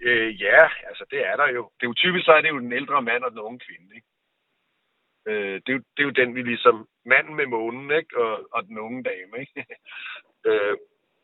Øh, 0.00 0.42
ja, 0.42 0.62
altså 0.88 1.04
det 1.10 1.20
er 1.26 1.36
der 1.36 1.48
jo. 1.56 1.62
Det 1.76 1.82
er 1.86 1.90
jo 1.92 2.02
typisk, 2.04 2.24
så 2.24 2.32
er 2.32 2.40
det 2.40 2.48
jo 2.48 2.58
den 2.58 2.72
ældre 2.72 3.02
mand 3.02 3.22
og 3.24 3.30
den 3.30 3.40
unge 3.40 3.60
kvinde. 3.66 3.88
Ikke? 3.96 4.08
Øh, 5.28 5.54
det, 5.64 5.68
er 5.68 5.76
jo, 5.78 5.82
det 5.94 6.00
er 6.02 6.08
jo 6.10 6.18
den, 6.20 6.34
vi 6.34 6.42
ligesom, 6.42 6.88
manden 7.06 7.34
med 7.34 7.46
månen 7.46 7.90
ikke? 7.98 8.12
Og, 8.22 8.48
og 8.52 8.60
den 8.64 8.78
unge 8.78 9.02
dame. 9.02 9.32
Ikke? 9.40 9.66
øh, 10.48 10.76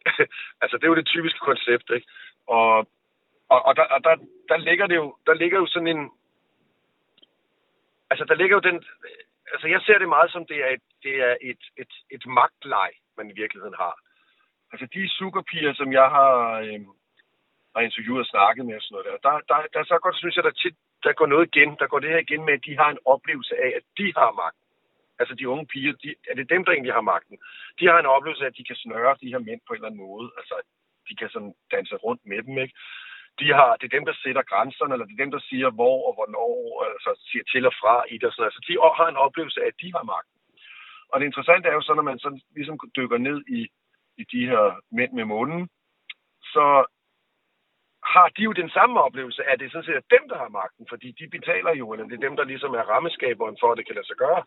altså 0.62 0.76
det 0.76 0.84
er 0.84 0.92
jo 0.92 1.00
det 1.00 1.06
typiske 1.06 1.38
koncept. 1.38 1.90
Ikke? 1.96 2.06
Og, 2.46 2.72
og, 3.52 3.60
og, 3.66 3.76
der, 3.76 3.84
og 3.94 4.04
der, 4.04 4.14
der, 4.48 4.56
ligger 4.56 4.86
det 4.86 4.96
jo, 4.96 5.16
der 5.26 5.34
ligger 5.34 5.58
jo 5.58 5.66
sådan 5.66 5.92
en, 5.96 6.10
altså 8.12 8.24
der 8.30 8.34
ligger 8.40 8.56
jo 8.56 8.68
den, 8.68 8.78
altså 9.52 9.66
jeg 9.74 9.80
ser 9.82 9.98
det 9.98 10.08
meget 10.08 10.30
som, 10.32 10.46
det 10.46 10.58
er 10.66 10.70
et, 10.76 10.86
det 11.04 11.14
er 11.28 11.34
et, 11.50 11.62
et, 11.82 11.92
et 12.16 12.24
magtleg, 12.26 12.90
man 13.16 13.30
i 13.30 13.38
virkeligheden 13.42 13.76
har. 13.84 13.94
Altså 14.72 14.86
de 14.94 15.08
sukkerpiger, 15.18 15.72
som 15.74 15.92
jeg 15.92 16.08
har, 16.16 16.32
øh, 16.66 16.80
har 17.74 17.82
interviewet 17.88 18.24
og 18.24 18.30
snakket 18.34 18.66
med 18.66 18.76
og 18.76 18.82
sådan 18.82 18.94
noget 18.94 19.06
der, 19.08 19.16
der, 19.26 19.34
der, 19.50 19.58
der 19.74 19.82
så 19.84 19.98
godt 20.04 20.16
synes 20.18 20.36
jeg, 20.36 20.44
der 20.44 20.60
tit, 20.62 20.76
der 21.04 21.12
går 21.12 21.26
noget 21.26 21.46
igen, 21.50 21.70
der 21.80 21.86
går 21.86 21.98
det 22.00 22.10
her 22.10 22.22
igen 22.26 22.44
med, 22.44 22.54
at 22.54 22.64
de 22.68 22.76
har 22.80 22.90
en 22.90 23.04
oplevelse 23.04 23.54
af, 23.64 23.70
at 23.78 23.84
de 23.98 24.06
har 24.16 24.32
magt. 24.42 24.60
Altså 25.20 25.34
de 25.34 25.48
unge 25.48 25.66
piger, 25.66 25.92
de, 26.02 26.14
er 26.30 26.34
det 26.34 26.50
dem, 26.50 26.64
der 26.64 26.72
egentlig 26.72 26.94
har 26.98 27.10
magten? 27.14 27.36
De 27.78 27.86
har 27.86 27.98
en 27.98 28.12
oplevelse 28.16 28.44
af, 28.44 28.50
at 28.50 28.58
de 28.58 28.64
kan 28.64 28.76
snøre 28.76 29.16
de 29.20 29.32
her 29.32 29.38
mænd 29.38 29.60
på 29.66 29.72
en 29.72 29.76
eller 29.76 29.88
anden 29.88 30.06
måde. 30.06 30.28
Altså 30.38 30.54
de 31.08 31.16
kan 31.16 31.28
sådan 31.28 31.54
danse 31.70 31.94
rundt 31.96 32.22
med 32.26 32.42
dem, 32.42 32.58
ikke? 32.58 32.74
De 33.40 33.48
har, 33.58 33.76
det 33.76 33.86
er 33.86 33.96
dem, 33.98 34.06
der 34.06 34.16
sætter 34.22 34.42
grænserne, 34.42 34.92
eller 34.94 35.06
det 35.06 35.14
er 35.14 35.24
dem, 35.24 35.34
der 35.36 35.42
siger, 35.50 35.70
hvor 35.70 35.98
og 36.08 36.12
hvornår, 36.14 36.54
altså 36.92 37.10
siger 37.28 37.44
til 37.52 37.66
og 37.66 37.74
fra 37.80 38.04
i 38.12 38.14
det. 38.18 38.24
Og 38.24 38.32
sådan. 38.32 38.44
Altså, 38.44 38.60
de 38.68 38.72
har 38.98 39.08
en 39.08 39.24
oplevelse 39.26 39.60
af, 39.62 39.66
at 39.66 39.80
de 39.82 39.92
har 39.96 40.02
magten. 40.02 40.38
Og 41.10 41.20
det 41.20 41.26
interessante 41.26 41.68
er 41.68 41.72
jo 41.72 41.82
så, 41.82 41.94
når 41.94 42.02
man 42.10 42.18
så 42.18 42.40
ligesom 42.56 42.78
dykker 42.96 43.18
ned 43.18 43.38
i, 43.48 43.60
i 44.20 44.24
de 44.32 44.46
her 44.46 44.64
mænd 44.90 45.12
med 45.12 45.24
månen, 45.24 45.68
så 46.54 46.66
har 48.04 48.28
de 48.36 48.42
jo 48.42 48.52
den 48.52 48.70
samme 48.70 49.00
oplevelse, 49.00 49.42
at 49.44 49.60
det 49.60 49.72
sådan 49.72 49.84
set 49.84 49.96
er 49.96 50.16
dem, 50.16 50.28
der 50.28 50.38
har 50.38 50.48
magten, 50.48 50.86
fordi 50.88 51.08
de 51.20 51.28
betaler 51.28 51.72
jo, 51.74 51.92
eller 51.92 52.06
det 52.06 52.14
er 52.14 52.28
dem, 52.28 52.36
der 52.36 52.44
ligesom 52.44 52.74
er 52.74 52.90
rammeskaberen 52.92 53.56
for, 53.60 53.72
at 53.72 53.78
det 53.78 53.86
kan 53.86 53.94
lade 53.94 54.06
sig 54.06 54.16
gøre. 54.16 54.42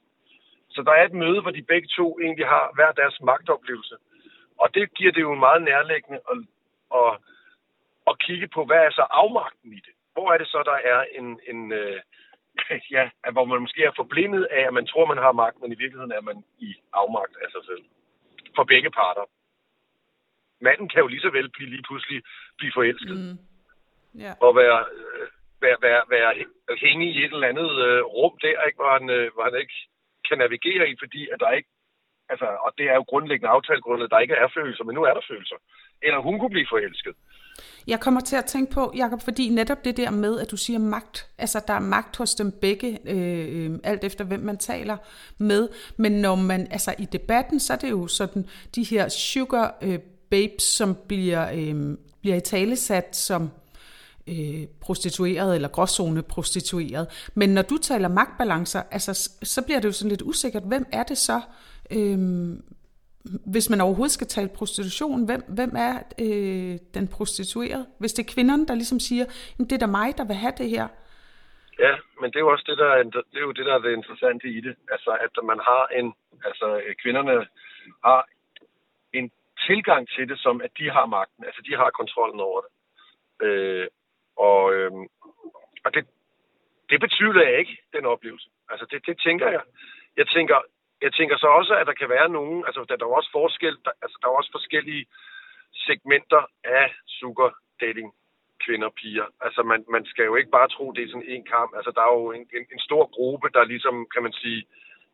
Så 0.69 0.81
der 0.83 0.91
er 0.91 1.03
et 1.05 1.13
møde, 1.23 1.41
hvor 1.41 1.51
de 1.51 1.69
begge 1.71 1.87
to 1.97 2.19
egentlig 2.19 2.47
har 2.47 2.71
hver 2.75 2.91
deres 2.91 3.21
magtoplevelse. 3.21 3.95
Og 4.61 4.67
det 4.75 4.93
giver 4.93 5.11
det 5.11 5.21
jo 5.21 5.33
meget 5.35 5.61
nærliggende 5.61 6.19
at, 6.31 6.37
at, 6.99 7.11
at 8.09 8.19
kigge 8.19 8.47
på, 8.47 8.65
hvad 8.65 8.77
er 8.77 8.91
så 8.91 9.05
afmagten 9.21 9.73
i 9.73 9.81
det? 9.87 9.93
Hvor 10.13 10.33
er 10.33 10.37
det 10.37 10.47
så, 10.47 10.63
der 10.71 10.77
er 10.93 10.99
en, 11.19 11.39
en 11.51 11.71
øh, 11.71 12.01
ja, 12.95 13.09
hvor 13.31 13.45
man 13.45 13.61
måske 13.61 13.83
er 13.83 13.91
forblindet 13.95 14.43
af, 14.57 14.63
at 14.67 14.73
man 14.73 14.87
tror, 14.87 15.05
man 15.05 15.23
har 15.25 15.31
magt, 15.31 15.61
men 15.61 15.71
i 15.71 15.79
virkeligheden 15.81 16.11
er 16.11 16.21
man 16.21 16.43
i 16.59 16.75
afmagt 16.93 17.35
af 17.43 17.49
sig 17.51 17.63
selv. 17.65 17.83
For 18.55 18.63
begge 18.63 18.91
parter. 18.91 19.25
Manden 20.61 20.89
kan 20.89 21.01
jo 21.01 21.07
lige 21.07 21.25
så 21.25 21.29
vel 21.29 21.49
blive 21.49 21.69
lige 21.69 21.87
pludselig 21.87 22.21
blive 22.57 22.71
forelsket. 22.75 23.17
Mm. 23.17 23.37
Yeah. 24.21 24.35
Og 24.45 24.55
være, 24.55 24.79
øh, 24.97 25.27
være, 25.61 25.77
være, 25.81 26.01
være 26.15 26.31
hænge 26.83 27.05
i 27.11 27.17
et 27.23 27.33
eller 27.33 27.51
andet 27.51 27.71
øh, 27.85 28.01
rum 28.17 28.35
der, 28.41 28.63
ikke, 28.67 28.79
hvor, 28.81 28.91
han, 28.97 29.09
øh, 29.09 29.33
hvor 29.33 29.43
han 29.43 29.55
ikke 29.61 29.77
kan 30.27 30.37
navigere 30.37 30.89
i, 30.89 30.95
fordi 31.03 31.21
at 31.33 31.39
der 31.39 31.51
ikke, 31.51 31.69
altså, 32.29 32.47
og 32.65 32.71
det 32.77 32.85
er 32.91 32.95
jo 32.95 33.05
grundlæggende 33.11 33.53
aftalegrundet, 33.55 34.11
der 34.11 34.19
ikke 34.19 34.33
er 34.43 34.47
følelser, 34.57 34.83
men 34.83 34.95
nu 34.95 35.03
er 35.03 35.13
der 35.13 35.29
følelser. 35.31 35.55
Eller 36.01 36.19
hun 36.19 36.39
kunne 36.39 36.55
blive 36.55 36.71
forelsket. 36.73 37.15
Jeg 37.87 37.99
kommer 37.99 38.21
til 38.21 38.35
at 38.35 38.45
tænke 38.45 38.71
på, 38.71 38.93
Jacob, 38.97 39.21
fordi 39.21 39.49
netop 39.49 39.85
det 39.85 39.97
der 39.97 40.11
med, 40.11 40.39
at 40.39 40.51
du 40.51 40.57
siger 40.57 40.79
magt, 40.79 41.27
altså 41.37 41.61
der 41.67 41.73
er 41.73 41.79
magt 41.79 42.17
hos 42.17 42.35
dem 42.35 42.51
begge, 42.51 42.99
øh, 43.05 43.65
øh, 43.65 43.79
alt 43.83 44.03
efter 44.03 44.23
hvem 44.23 44.39
man 44.39 44.57
taler 44.57 44.97
med, 45.37 45.69
men 45.97 46.11
når 46.11 46.35
man, 46.35 46.67
altså 46.71 46.95
i 46.97 47.05
debatten, 47.05 47.59
så 47.59 47.73
er 47.73 47.77
det 47.77 47.89
jo 47.91 48.07
sådan, 48.07 48.45
de 48.75 48.83
her 48.83 49.09
sugar 49.09 49.77
øh, 49.81 49.99
babes, 50.29 50.63
som 50.63 50.97
bliver, 51.07 51.51
øh, 51.53 51.97
bliver 52.21 52.35
i 52.35 52.41
talesat 52.41 53.15
som 53.15 53.49
øh, 54.27 54.67
prostitueret 54.81 55.55
eller 55.55 55.67
gråzone 55.67 56.21
prostitueret. 56.21 57.07
Men 57.33 57.49
når 57.49 57.61
du 57.61 57.77
taler 57.77 58.07
magtbalancer, 58.07 58.81
altså, 58.91 59.29
så 59.43 59.61
bliver 59.61 59.79
det 59.79 59.87
jo 59.87 59.93
sådan 59.93 60.09
lidt 60.09 60.21
usikkert. 60.21 60.63
Hvem 60.63 60.85
er 60.91 61.03
det 61.03 61.17
så? 61.17 61.41
Øh, 61.91 62.49
hvis 63.53 63.69
man 63.69 63.81
overhovedet 63.81 64.11
skal 64.11 64.27
tale 64.27 64.49
prostitution, 64.57 65.25
hvem, 65.25 65.41
hvem 65.57 65.71
er 65.87 65.93
øh, 66.25 66.79
den 66.93 67.07
prostituerede? 67.07 67.85
Hvis 67.99 68.13
det 68.13 68.23
er 68.23 68.33
kvinderne, 68.33 68.67
der 68.67 68.75
ligesom 68.75 68.99
siger, 68.99 69.25
det 69.59 69.71
er 69.71 69.77
da 69.77 69.85
mig, 69.85 70.17
der 70.17 70.25
vil 70.27 70.35
have 70.35 70.53
det 70.57 70.69
her. 70.69 70.87
Ja, 71.79 71.93
men 72.21 72.27
det 72.31 72.35
er 72.35 72.45
jo 72.45 72.51
også 72.51 72.65
det, 72.67 72.77
der 72.77 72.89
er, 72.97 73.03
det 73.03 73.37
er 73.41 73.47
jo 73.49 73.51
det, 73.51 73.65
der 73.65 73.73
er 73.73 73.79
det 73.79 73.93
interessante 73.93 74.47
i 74.47 74.61
det. 74.61 74.75
Altså, 74.91 75.11
at 75.25 75.43
man 75.43 75.59
har 75.59 75.83
en, 75.99 76.13
altså 76.45 76.67
øh, 76.85 76.95
kvinderne 77.01 77.47
har 78.05 78.27
en 79.13 79.31
tilgang 79.67 80.07
til 80.09 80.29
det, 80.29 80.39
som 80.39 80.61
at 80.61 80.71
de 80.79 80.89
har 80.89 81.05
magten, 81.05 81.45
altså 81.45 81.61
de 81.67 81.75
har 81.75 81.89
kontrollen 81.89 82.39
over 82.39 82.61
det. 82.61 82.71
Øh, 83.47 83.87
og, 84.37 84.73
øh, 84.73 84.91
og 85.85 85.93
det, 85.93 86.03
det 86.89 86.99
betyder 86.99 87.41
jeg 87.41 87.59
ikke, 87.59 87.77
den 87.93 88.05
oplevelse. 88.05 88.49
Altså 88.69 88.85
det, 88.91 89.05
det 89.05 89.17
tænker 89.25 89.47
jeg. 89.49 89.61
Jeg 90.17 90.27
tænker, 90.27 90.57
jeg 91.01 91.13
tænker 91.13 91.37
så 91.37 91.47
også, 91.47 91.73
at 91.75 91.87
der 91.87 91.93
kan 91.93 92.09
være 92.09 92.29
nogen, 92.29 92.63
altså 92.67 92.85
der, 92.89 92.95
der 92.95 93.05
er 93.05 93.19
også 93.19 93.31
forskel, 93.31 93.75
der, 93.85 93.91
altså 94.01 94.17
der 94.21 94.27
er 94.27 94.31
også 94.31 94.51
forskellige 94.51 95.05
segmenter 95.73 96.43
af 96.63 96.87
sugar 97.07 97.53
dating 97.81 98.13
kvinder 98.65 98.87
og 98.87 98.93
piger. 98.93 99.25
Altså 99.41 99.63
man, 99.63 99.85
man 99.95 100.05
skal 100.05 100.25
jo 100.25 100.35
ikke 100.35 100.51
bare 100.57 100.67
tro, 100.67 100.91
det 100.91 101.03
er 101.03 101.11
sådan 101.11 101.33
en 101.35 101.45
kamp. 101.55 101.71
Altså 101.77 101.91
der 101.95 102.01
er 102.01 102.13
jo 102.19 102.31
en, 102.31 102.45
en, 102.57 102.65
en 102.73 102.79
stor 102.87 103.03
gruppe, 103.17 103.47
der 103.53 103.63
ligesom, 103.73 103.95
kan 104.13 104.23
man 104.23 104.33
sige, 104.33 104.65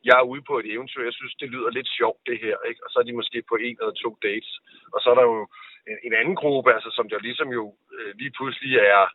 jeg 0.03 0.17
er 0.19 0.29
ude 0.31 0.41
på 0.41 0.59
et 0.59 0.67
eventyr, 0.73 1.03
jeg 1.03 1.13
synes, 1.13 1.35
det 1.35 1.49
lyder 1.49 1.69
lidt 1.69 1.89
sjovt 1.99 2.21
det 2.25 2.39
her, 2.39 2.57
ikke? 2.69 2.81
og 2.85 2.89
så 2.91 2.99
er 2.99 3.03
de 3.03 3.19
måske 3.19 3.43
på 3.49 3.55
en 3.55 3.77
eller 3.79 3.93
to 3.93 4.17
dates. 4.23 4.51
Og 4.93 5.01
så 5.01 5.09
er 5.09 5.15
der 5.15 5.25
jo 5.31 5.47
en, 5.87 5.97
en 6.03 6.13
anden 6.13 6.35
gruppe, 6.35 6.73
altså 6.73 6.89
som 6.97 7.09
der 7.09 7.19
ligesom 7.19 7.49
jo 7.49 7.75
øh, 7.97 8.15
lige 8.15 8.31
pludselig 8.37 8.75
er, 8.77 9.05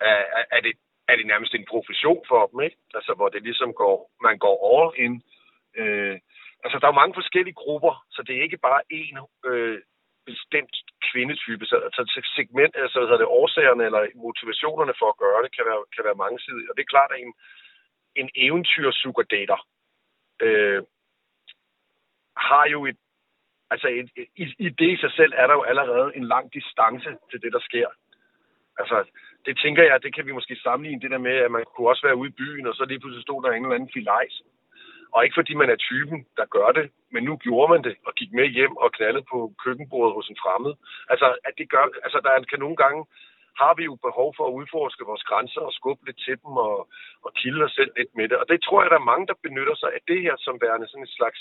er, 0.00 0.44
er, 0.56 0.60
det, 0.60 0.74
er 1.08 1.16
det 1.16 1.26
nærmest 1.26 1.54
en 1.54 1.66
profession 1.72 2.22
for 2.28 2.46
dem, 2.46 2.60
ikke? 2.60 2.76
Altså 2.94 3.12
hvor 3.14 3.28
det 3.28 3.42
ligesom 3.42 3.72
går, 3.72 4.10
man 4.22 4.38
går 4.38 4.56
all 4.74 5.04
in 5.04 5.22
Øh, 5.80 6.16
altså, 6.64 6.76
der 6.78 6.86
er 6.86 6.92
jo 6.92 7.02
mange 7.02 7.18
forskellige 7.20 7.60
grupper, 7.62 7.94
så 8.10 8.22
det 8.26 8.36
er 8.36 8.42
ikke 8.42 8.64
bare 8.68 8.80
én 9.00 9.16
øh, 9.50 9.78
bestemt 10.26 10.76
kvindetype. 11.10 11.64
Så, 11.66 11.76
altså, 11.76 12.02
segment, 12.36 12.74
altså, 12.76 13.06
hvad 13.06 13.18
det, 13.18 13.26
årsagerne 13.26 13.84
eller 13.84 14.02
motivationerne 14.14 14.94
for 14.98 15.08
at 15.10 15.20
gøre 15.24 15.42
det, 15.42 15.56
kan 15.56 15.64
være, 15.68 15.84
kan 15.94 16.04
være 16.04 16.22
mange 16.24 16.38
sider. 16.40 16.70
Og 16.70 16.76
det 16.76 16.82
er 16.82 16.94
klart, 16.94 17.10
at 17.14 17.20
en, 17.20 17.32
en 18.20 18.30
eventyr 18.34 18.90
øh, 20.40 20.82
har 22.36 22.66
jo 22.74 22.86
et, 22.86 22.98
altså 23.70 23.88
et, 23.88 24.10
i, 24.36 24.44
i 24.58 24.68
det 24.68 24.90
i 24.92 24.96
sig 24.96 25.12
selv 25.12 25.32
er 25.36 25.46
der 25.46 25.54
jo 25.54 25.62
allerede 25.62 26.16
en 26.16 26.24
lang 26.24 26.54
distance 26.54 27.10
til 27.30 27.42
det, 27.42 27.52
der 27.52 27.60
sker. 27.60 27.88
Altså, 28.78 29.04
det 29.46 29.58
tænker 29.58 29.82
jeg, 29.82 30.02
det 30.02 30.14
kan 30.14 30.26
vi 30.26 30.32
måske 30.32 30.56
sammenligne 30.56 31.00
det 31.00 31.10
der 31.10 31.18
med, 31.18 31.36
at 31.36 31.50
man 31.50 31.64
kunne 31.64 31.88
også 31.88 32.06
være 32.06 32.16
ude 32.16 32.28
i 32.28 32.38
byen, 32.42 32.66
og 32.66 32.74
så 32.74 32.84
lige 32.84 33.00
pludselig 33.00 33.22
stod 33.22 33.42
der 33.42 33.50
en 33.50 33.62
eller 33.62 33.74
anden 33.74 33.94
filajs, 33.94 34.42
og 35.14 35.24
ikke 35.24 35.38
fordi 35.38 35.54
man 35.54 35.70
er 35.70 35.84
typen, 35.88 36.18
der 36.38 36.46
gør 36.56 36.68
det, 36.78 36.86
men 37.12 37.22
nu 37.24 37.36
gjorde 37.44 37.72
man 37.72 37.82
det 37.84 37.94
og 38.06 38.12
gik 38.14 38.32
med 38.32 38.46
hjem 38.56 38.76
og 38.76 38.92
knaldede 38.92 39.26
på 39.32 39.38
køkkenbordet 39.64 40.14
hos 40.14 40.28
en 40.28 40.42
fremmed. 40.42 40.74
Altså, 41.12 41.26
at 41.48 41.54
det 41.58 41.70
gør, 41.74 41.84
altså 42.06 42.18
der 42.24 42.44
kan 42.50 42.60
nogle 42.64 42.76
gange 42.76 43.02
har 43.62 43.72
vi 43.78 43.84
jo 43.90 43.94
behov 44.06 44.28
for 44.36 44.44
at 44.46 44.56
udforske 44.58 45.08
vores 45.10 45.24
grænser 45.30 45.62
og 45.68 45.72
skubbe 45.78 46.06
lidt 46.06 46.18
til 46.24 46.36
dem 46.42 46.52
og, 46.66 46.74
og 47.24 47.30
kilde 47.40 47.64
os 47.64 47.74
selv 47.78 47.92
lidt 47.96 48.12
med 48.18 48.28
det. 48.28 48.36
Og 48.42 48.46
det 48.48 48.58
tror 48.62 48.82
jeg, 48.82 48.90
der 48.90 49.00
er 49.00 49.10
mange, 49.12 49.26
der 49.30 49.42
benytter 49.42 49.74
sig 49.74 49.90
af 49.96 50.00
det 50.08 50.20
her 50.22 50.34
som 50.38 50.60
værende 50.64 50.88
sådan 50.88 51.08
et 51.08 51.16
slags 51.18 51.40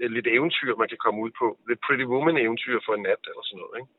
øh, 0.00 0.10
lidt 0.16 0.26
eventyr, 0.36 0.80
man 0.82 0.88
kan 0.88 1.02
komme 1.04 1.20
ud 1.24 1.32
på. 1.40 1.46
Lidt 1.68 1.80
Pretty 1.84 2.04
Woman-eventyr 2.12 2.78
for 2.86 2.94
en 2.94 3.02
nat 3.08 3.22
eller 3.30 3.44
sådan 3.44 3.60
noget. 3.62 3.74
Ikke? 3.80 3.90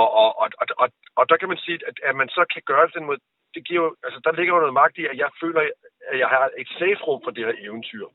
Og, 0.00 0.08
og, 0.22 0.30
og, 0.42 0.48
og, 0.60 0.66
og, 0.82 0.88
og 1.18 1.24
der 1.30 1.36
kan 1.36 1.48
man 1.52 1.60
sige, 1.64 1.78
at, 1.88 1.96
at 2.08 2.16
man 2.20 2.28
så 2.28 2.42
kan 2.54 2.62
gøre 2.70 2.86
det 2.86 2.94
den 2.98 3.08
måde, 3.08 3.20
det 3.54 3.62
giver 3.68 3.82
jo, 3.84 3.90
altså 4.06 4.20
der 4.24 4.32
ligger 4.32 4.54
jo 4.54 4.60
noget 4.60 4.80
magt 4.82 4.98
i, 4.98 5.04
at 5.12 5.18
jeg 5.22 5.30
føler, 5.42 5.60
at 6.10 6.18
jeg 6.22 6.28
har 6.28 6.44
et 6.62 6.70
safe 6.80 7.00
rum 7.06 7.20
for 7.24 7.30
det 7.30 7.44
her 7.46 7.56
eventyr 7.66 8.06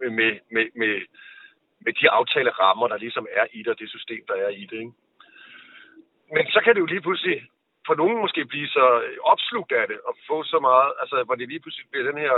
med, 0.00 0.10
med, 0.50 0.66
med, 0.80 1.00
med 1.84 1.92
de 1.92 2.10
aftale 2.10 2.50
rammer, 2.50 2.88
der 2.88 2.96
ligesom 2.96 3.26
er 3.30 3.46
i 3.52 3.58
det, 3.58 3.68
og 3.68 3.78
det 3.78 3.90
system, 3.90 4.22
der 4.28 4.34
er 4.34 4.48
i 4.48 4.64
det. 4.70 4.78
Ikke? 4.78 4.92
Men 6.34 6.46
så 6.54 6.60
kan 6.64 6.74
det 6.74 6.80
jo 6.80 6.86
lige 6.86 7.06
pludselig 7.06 7.48
for 7.86 7.94
nogen 7.94 8.18
måske 8.24 8.44
blive 8.44 8.68
så 8.68 8.86
øh, 9.06 9.16
opslugt 9.32 9.72
af 9.72 9.88
det, 9.88 9.98
og 10.08 10.14
få 10.28 10.36
så 10.52 10.58
meget, 10.68 10.92
altså 11.00 11.16
hvor 11.24 11.34
det 11.34 11.48
lige 11.48 11.60
pludselig 11.60 11.86
bliver 11.90 12.06
den 12.10 12.18
her, 12.24 12.34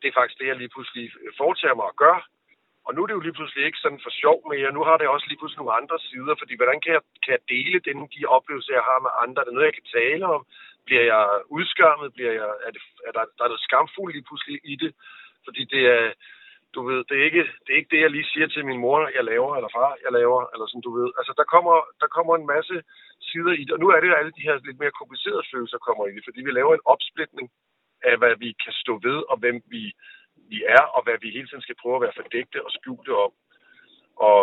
det 0.00 0.08
er 0.08 0.18
faktisk 0.18 0.38
det, 0.40 0.46
jeg 0.46 0.56
lige 0.56 0.74
pludselig 0.74 1.04
foretager 1.40 1.74
mig 1.74 1.86
at 1.88 2.00
gøre. 2.04 2.22
Og 2.86 2.94
nu 2.94 3.02
er 3.02 3.06
det 3.06 3.18
jo 3.18 3.26
lige 3.26 3.38
pludselig 3.38 3.64
ikke 3.64 3.82
sådan 3.82 4.00
for 4.04 4.12
sjov 4.22 4.38
mere. 4.52 4.72
Nu 4.72 4.82
har 4.88 4.96
det 4.96 5.08
også 5.08 5.26
lige 5.28 5.38
pludselig 5.38 5.60
nogle 5.62 5.78
andre 5.80 5.98
sider, 5.98 6.34
fordi 6.40 6.54
hvordan 6.56 6.80
kan 6.80 6.92
jeg, 6.96 7.02
kan 7.24 7.32
jeg 7.36 7.42
dele 7.54 7.78
den, 7.86 7.96
de 8.14 8.32
oplevelser, 8.36 8.72
jeg 8.78 8.88
har 8.90 9.00
med 9.06 9.12
andre? 9.24 9.40
Er 9.40 9.46
det 9.46 9.54
noget, 9.54 9.70
jeg 9.70 9.78
kan 9.78 9.92
tale 9.98 10.24
om? 10.34 10.42
Bliver 10.86 11.04
jeg 11.12 11.24
udskammet? 11.56 12.14
Bliver 12.16 12.32
jeg, 12.40 12.50
er, 12.66 12.70
det, 12.76 12.82
er 13.08 13.12
der, 13.16 13.24
der 13.36 13.44
er 13.44 13.52
noget 13.52 13.66
skamfuldt 13.68 14.14
lige 14.14 14.28
pludselig 14.28 14.56
i 14.72 14.74
det? 14.82 14.92
Fordi 15.44 15.62
det 15.74 15.82
er, 15.96 16.04
du 16.74 16.80
ved, 16.88 16.98
det 17.08 17.16
er, 17.20 17.24
ikke, 17.24 17.44
det 17.62 17.70
er 17.72 17.78
ikke 17.80 17.94
det, 17.94 18.00
jeg 18.00 18.10
lige 18.10 18.30
siger 18.32 18.46
til 18.46 18.66
min 18.66 18.82
mor, 18.84 18.98
jeg 19.18 19.24
laver, 19.24 19.56
eller 19.56 19.70
far, 19.76 19.92
jeg 20.04 20.12
laver, 20.18 20.40
eller 20.52 20.66
sådan, 20.66 20.86
du 20.88 20.92
ved. 20.98 21.08
Altså, 21.18 21.32
der 21.40 21.46
kommer, 21.54 21.76
der 22.02 22.08
kommer 22.16 22.34
en 22.36 22.46
masse 22.54 22.76
sider 23.28 23.52
i 23.60 23.64
det, 23.64 23.72
og 23.76 23.80
nu 23.80 23.88
er 23.88 24.00
det 24.00 24.18
alle 24.20 24.32
de 24.38 24.46
her 24.48 24.54
lidt 24.66 24.78
mere 24.82 24.98
komplicerede 25.00 25.48
følelser 25.52 25.78
kommer 25.86 26.04
i 26.06 26.14
det, 26.14 26.22
fordi 26.26 26.40
vi 26.42 26.50
laver 26.50 26.72
en 26.74 26.88
opsplitning 26.92 27.46
af, 28.10 28.14
hvad 28.18 28.34
vi 28.44 28.50
kan 28.64 28.74
stå 28.82 28.92
ved, 29.06 29.18
og 29.30 29.36
hvem 29.42 29.56
vi, 29.74 29.82
vi 30.52 30.58
er, 30.78 30.84
og 30.96 31.00
hvad 31.04 31.16
vi 31.22 31.28
hele 31.36 31.48
tiden 31.48 31.66
skal 31.66 31.80
prøve 31.82 31.96
at 31.96 32.04
være 32.04 32.18
fordægte 32.20 32.64
og 32.66 32.70
skjulte 32.76 33.12
om. 33.26 33.32
Og 34.28 34.38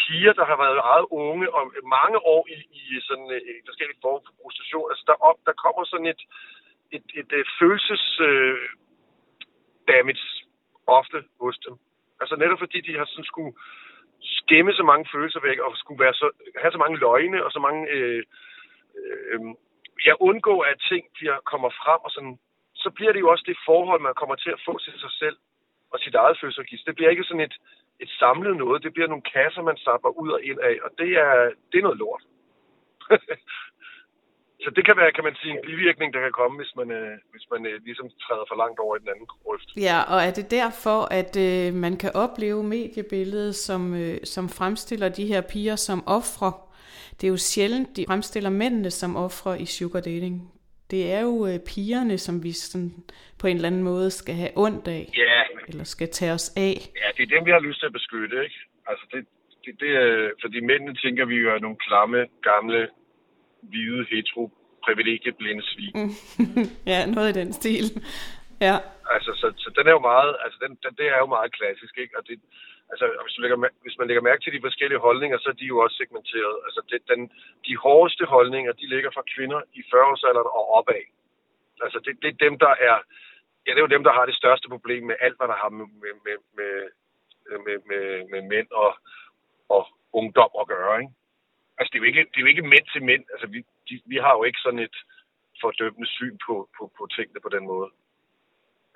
piger, 0.00 0.32
der 0.38 0.44
har 0.50 0.58
været 0.62 0.76
meget 0.86 1.06
unge 1.10 1.46
og 1.56 1.64
mange 1.98 2.18
år 2.34 2.42
i, 2.54 2.56
i 2.80 2.82
sådan 3.08 3.30
øh, 3.36 3.40
en 3.60 3.68
forskellige 3.68 4.02
form 4.04 4.20
for 4.26 4.32
frustration, 4.40 4.90
altså 4.90 5.04
der, 5.10 5.16
op, 5.28 5.38
der 5.46 5.62
kommer 5.64 5.82
sådan 5.84 6.10
et, 6.14 6.22
et, 6.96 7.06
et, 7.20 7.30
et 7.42 7.50
følelses 7.60 8.04
øh, 8.28 8.58
damage 9.92 10.24
ofte 10.86 11.18
hos 11.40 11.58
dem. 11.58 11.74
Altså 12.20 12.36
netop 12.36 12.58
fordi 12.58 12.80
de 12.80 12.98
har 12.98 13.04
sådan 13.04 13.24
skulle 13.24 13.52
skæmme 14.22 14.72
så 14.72 14.82
mange 14.82 15.06
følelser 15.12 15.40
væk, 15.40 15.58
og 15.58 15.76
skulle 15.76 16.04
være 16.04 16.14
så, 16.14 16.30
have 16.60 16.72
så 16.72 16.78
mange 16.78 16.98
løgne, 16.98 17.44
og 17.44 17.50
så 17.52 17.58
mange... 17.58 17.90
Øh, 17.90 18.22
øh, 19.32 19.40
ja, 20.06 20.12
undgå, 20.20 20.60
at 20.60 20.76
ting 20.90 21.04
bliver, 21.14 21.36
kommer 21.52 21.70
frem, 21.70 22.00
og 22.06 22.10
sådan, 22.10 22.38
så 22.74 22.90
bliver 22.90 23.12
det 23.12 23.20
jo 23.20 23.28
også 23.30 23.44
det 23.46 23.58
forhold, 23.64 24.00
man 24.00 24.14
kommer 24.20 24.34
til 24.34 24.50
at 24.50 24.62
få 24.66 24.78
til 24.78 24.92
sig 25.00 25.12
selv 25.22 25.36
og 25.92 25.98
sit 25.98 26.14
eget 26.14 26.38
følelsesregister. 26.40 26.86
Det 26.90 26.96
bliver 26.96 27.10
ikke 27.10 27.24
sådan 27.24 27.46
et, 27.48 27.56
et 28.00 28.10
samlet 28.18 28.56
noget, 28.56 28.82
det 28.82 28.92
bliver 28.92 29.08
nogle 29.08 29.30
kasser, 29.34 29.62
man 29.62 29.76
sapper 29.76 30.08
ud 30.08 30.30
og 30.30 30.42
ind 30.42 30.60
af, 30.60 30.76
og 30.84 30.90
det 30.98 31.10
er, 31.26 31.32
det 31.72 31.78
er 31.78 31.82
noget 31.82 31.98
lort. 31.98 32.22
så 34.64 34.68
det 34.76 34.84
kan 34.86 34.96
være, 34.96 35.12
kan 35.12 35.24
man 35.24 35.36
sige, 35.40 35.52
en 35.52 35.64
bivirkning, 35.66 36.14
der 36.14 36.20
kan 36.20 36.32
komme, 36.40 36.56
hvis 36.60 36.72
man, 36.76 36.90
øh, 36.90 37.12
hvis 37.32 37.46
man 37.52 37.66
øh, 37.66 37.76
ligesom 37.84 38.06
træder 38.24 38.44
for 38.48 38.56
langt 38.62 38.78
over 38.84 38.96
i 38.96 39.00
den 39.02 39.08
anden 39.08 39.26
grøft. 39.26 39.68
Ja, 39.88 39.98
og 40.12 40.18
er 40.26 40.32
det 40.38 40.50
derfor, 40.50 40.98
at 41.20 41.32
øh, 41.48 41.74
man 41.74 41.96
kan 41.96 42.10
opleve 42.14 42.62
mediebilledet, 42.64 43.54
som, 43.54 43.82
øh, 44.02 44.18
som 44.24 44.48
fremstiller 44.48 45.08
de 45.08 45.26
her 45.26 45.40
piger 45.52 45.76
som 45.76 46.08
ofre? 46.18 46.52
Det 47.20 47.24
er 47.26 47.30
jo 47.30 47.36
sjældent, 47.36 47.96
de 47.96 48.04
fremstiller 48.08 48.50
mændene 48.50 48.90
som 48.90 49.16
ofre 49.16 49.60
i 49.60 49.66
sugar 49.66 50.00
dating 50.00 50.34
det 50.90 51.12
er 51.12 51.20
jo 51.20 51.46
øh, 51.50 51.58
pigerne, 51.70 52.18
som 52.18 52.34
vi 52.44 52.52
sådan 52.52 52.90
på 53.40 53.46
en 53.46 53.56
eller 53.56 53.68
anden 53.70 53.82
måde 53.82 54.10
skal 54.10 54.34
have 54.34 54.52
ondt 54.56 54.88
af, 54.88 55.02
Ja, 55.16 55.42
eller 55.68 55.84
skal 55.84 56.08
tage 56.08 56.32
os 56.32 56.48
af. 56.56 56.74
ja, 57.02 57.08
det 57.16 57.22
er 57.22 57.36
dem, 57.36 57.46
vi 57.46 57.50
har 57.50 57.60
lyst 57.60 57.78
til 57.80 57.86
at 57.86 57.92
beskytte, 57.92 58.36
ikke? 58.44 58.58
Altså, 58.86 59.04
det, 59.12 59.26
det, 59.64 59.80
det 59.80 59.90
er, 59.96 60.30
fordi 60.42 60.60
mændene 60.60 60.94
tænker, 60.94 61.24
vi 61.24 61.36
jo 61.36 61.48
er 61.54 61.58
nogle 61.58 61.76
klamme, 61.86 62.26
gamle, 62.42 62.88
hvide, 63.70 64.06
hetero, 64.10 64.50
privilegieblinde 64.84 65.62
svin. 65.62 65.92
Mm. 65.94 66.68
ja, 66.92 67.06
noget 67.06 67.36
i 67.36 67.40
den 67.40 67.52
stil. 67.52 67.84
Ja, 68.60 68.76
Altså, 69.14 69.30
så, 69.40 69.46
så 69.62 69.68
den 69.76 69.86
er 69.86 69.94
jo 69.98 70.02
meget, 70.12 70.32
altså 70.44 70.58
den, 70.64 70.72
den, 70.82 70.92
det 70.98 71.06
er 71.14 71.18
jo 71.18 71.28
meget 71.36 71.56
klassisk, 71.58 71.94
ikke? 71.98 72.14
Og 72.18 72.22
det, 72.28 72.40
altså, 72.90 73.04
hvis, 73.24 73.34
du 73.34 73.40
lægger, 73.42 73.58
hvis 73.84 73.98
man 73.98 74.06
lægger 74.06 74.28
mærke 74.28 74.42
til 74.42 74.52
de 74.52 74.66
forskellige 74.66 75.04
holdninger, 75.08 75.38
så 75.38 75.48
er 75.48 75.58
de 75.60 75.66
jo 75.72 75.78
også 75.78 75.96
segmenteret. 75.96 76.56
Altså, 76.66 76.80
det, 76.90 76.98
den, 77.12 77.20
de 77.66 77.76
hårdeste 77.76 78.24
holdninger, 78.24 78.72
de 78.72 78.86
ligger 78.94 79.10
fra 79.14 79.28
kvinder 79.34 79.60
i 79.78 79.80
40-årsalderen 79.90 80.50
og 80.58 80.64
opad. 80.78 81.04
Altså, 81.84 81.98
det, 82.04 82.12
det 82.22 82.28
er 82.30 82.44
dem, 82.46 82.58
der 82.58 82.72
er, 82.88 82.96
ja, 83.66 83.70
det 83.72 83.78
er 83.78 83.86
jo 83.86 83.94
dem, 83.96 84.04
der 84.04 84.12
har 84.18 84.26
det 84.26 84.40
største 84.42 84.68
problem 84.68 85.02
med 85.06 85.16
alt, 85.20 85.36
hvad 85.38 85.48
der 85.48 85.58
har 85.62 85.68
med, 85.68 85.86
med, 86.02 86.14
med, 86.26 86.36
med, 86.58 87.58
med, 87.66 87.78
med, 87.90 88.04
med 88.32 88.42
mænd 88.52 88.68
og, 88.70 88.92
og 89.68 89.82
ungdom 90.12 90.52
at 90.60 90.68
gøre, 90.68 91.00
ikke? 91.00 91.12
Altså, 91.78 91.90
det 91.90 91.96
er 91.96 92.02
jo 92.04 92.10
ikke, 92.12 92.24
det 92.30 92.36
er 92.38 92.44
jo 92.44 92.52
ikke 92.52 92.70
mænd 92.74 92.86
til 92.92 93.02
mænd. 93.10 93.24
Altså, 93.32 93.46
vi, 93.54 93.58
de, 93.88 93.94
vi 94.12 94.16
har 94.24 94.32
jo 94.38 94.42
ikke 94.48 94.60
sådan 94.64 94.84
et 94.88 94.96
fordømmende 95.62 96.08
syn 96.16 96.36
på, 96.46 96.54
på, 96.76 96.82
på 96.98 97.02
tingene 97.16 97.40
på 97.46 97.50
den 97.56 97.64
måde. 97.72 97.88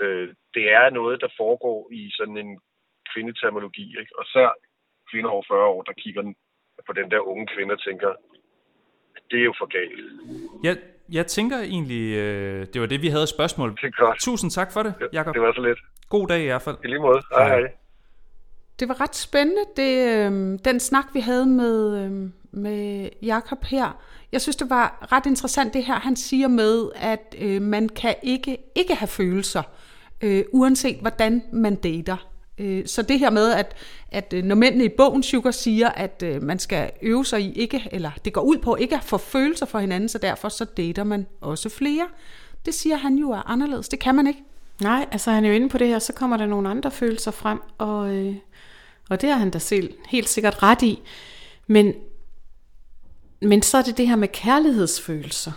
Øh, 0.03 0.29
det 0.55 0.65
er 0.79 0.91
noget, 0.91 1.21
der 1.21 1.31
foregår 1.37 1.89
i 1.93 2.11
sådan 2.19 2.37
en 2.37 2.61
kvindeterminologi, 3.13 3.87
ikke? 4.01 4.13
Og 4.19 4.25
så 4.25 4.43
kvinder 5.11 5.31
over 5.31 5.45
40 5.49 5.67
år, 5.75 5.83
der 5.83 5.93
kigger 5.93 6.23
på 6.87 6.93
den 6.93 7.11
der 7.11 7.21
unge 7.21 7.47
kvinde 7.47 7.73
og 7.73 7.83
tænker, 7.83 8.11
det 9.31 9.39
er 9.41 9.45
jo 9.45 9.55
for 9.59 9.67
galt. 9.67 9.99
Jeg, 10.65 10.77
jeg 11.13 11.27
tænker 11.27 11.59
egentlig, 11.59 12.05
øh, 12.17 12.67
det 12.73 12.81
var 12.81 12.87
det, 12.87 13.03
vi 13.03 13.09
havde 13.09 13.27
spørgsmål. 13.27 13.71
Det 13.71 13.85
er 13.85 13.91
godt. 14.05 14.21
Tusind 14.21 14.51
tak 14.51 14.73
for 14.73 14.83
det, 14.83 14.95
Jakob. 15.13 15.35
Det 15.35 15.43
var 15.43 15.53
så 15.53 15.63
lidt. 15.63 15.79
God 16.09 16.27
dag 16.29 16.41
i 16.43 16.47
hvert 16.47 16.63
fald. 16.63 16.77
I 16.85 16.87
lige 16.87 16.99
måde. 16.99 17.23
Hej, 17.35 17.49
Hej. 17.49 17.61
hej. 17.61 17.73
Det 18.81 18.89
var 18.89 19.01
ret 19.01 19.17
spændende, 19.17 19.63
det, 19.77 20.09
øh, 20.09 20.59
den 20.65 20.81
snak, 20.81 21.05
vi 21.13 21.21
havde 21.21 21.47
med, 21.47 21.99
øh, 21.99 22.31
med 22.51 23.09
Jakob 23.23 23.65
her. 23.65 23.99
Jeg 24.33 24.41
synes, 24.41 24.57
det 24.57 24.71
var 24.71 25.09
ret 25.13 25.27
interessant 25.27 25.75
det 25.75 25.85
her, 25.85 25.95
han 25.95 26.17
siger 26.17 26.49
med, 26.49 26.89
at 26.95 27.35
øh, 27.39 27.63
man 27.63 27.89
kan 27.89 28.15
ikke 28.23 28.59
ikke 28.75 28.95
have 28.95 29.09
følelser, 29.09 29.63
øh, 30.21 30.45
uanset 30.53 30.97
hvordan 31.01 31.43
man 31.53 31.75
dater. 31.75 32.17
Øh, 32.59 32.87
så 32.87 33.03
det 33.03 33.19
her 33.19 33.31
med, 33.31 33.53
at, 33.53 33.77
at 34.13 34.33
øh, 34.37 34.45
når 34.45 34.55
mændene 34.55 34.85
i 34.85 34.89
bogen 34.89 35.23
Sugar 35.23 35.51
siger, 35.51 35.89
at 35.89 36.23
øh, 36.27 36.43
man 36.43 36.59
skal 36.59 36.91
øve 37.03 37.25
sig 37.25 37.41
i 37.41 37.53
ikke, 37.53 37.89
eller 37.93 38.11
det 38.25 38.33
går 38.33 38.43
ud 38.43 38.57
på 38.59 38.77
ikke 38.77 38.97
at 38.97 39.05
få 39.05 39.19
følelser 39.19 39.67
for 39.67 39.79
hinanden, 39.79 40.09
så 40.09 40.19
derfor 40.19 40.49
så 40.49 40.65
dater 40.65 41.05
man 41.05 41.27
også 41.41 41.69
flere. 41.69 42.07
Det 42.67 42.75
siger 42.75 42.97
han 42.97 43.15
jo 43.15 43.31
er 43.31 43.51
anderledes. 43.51 43.89
Det 43.89 43.99
kan 43.99 44.15
man 44.15 44.27
ikke. 44.27 44.45
Nej, 44.83 45.07
altså 45.13 45.31
han 45.31 45.45
er 45.45 45.49
jo 45.49 45.55
inde 45.55 45.69
på 45.69 45.79
det 45.79 45.89
her, 45.89 45.99
så 45.99 46.13
kommer 46.13 46.37
der 46.37 46.47
nogle 46.47 46.69
andre 46.69 46.91
følelser 46.91 47.31
frem, 47.31 47.59
og, 47.79 48.17
øh, 48.17 48.35
og 49.11 49.21
det 49.21 49.31
har 49.31 49.37
han 49.37 49.51
da 49.51 49.59
selv 49.59 49.95
helt 50.09 50.29
sikkert 50.29 50.63
ret 50.63 50.83
i. 50.83 51.03
Men, 51.67 51.95
men 53.43 53.63
så 53.63 53.79
er 53.79 53.83
det 53.83 53.97
det 53.97 54.09
her 54.09 54.17
med 54.17 54.29
kærlighedsfølelser. 54.29 55.53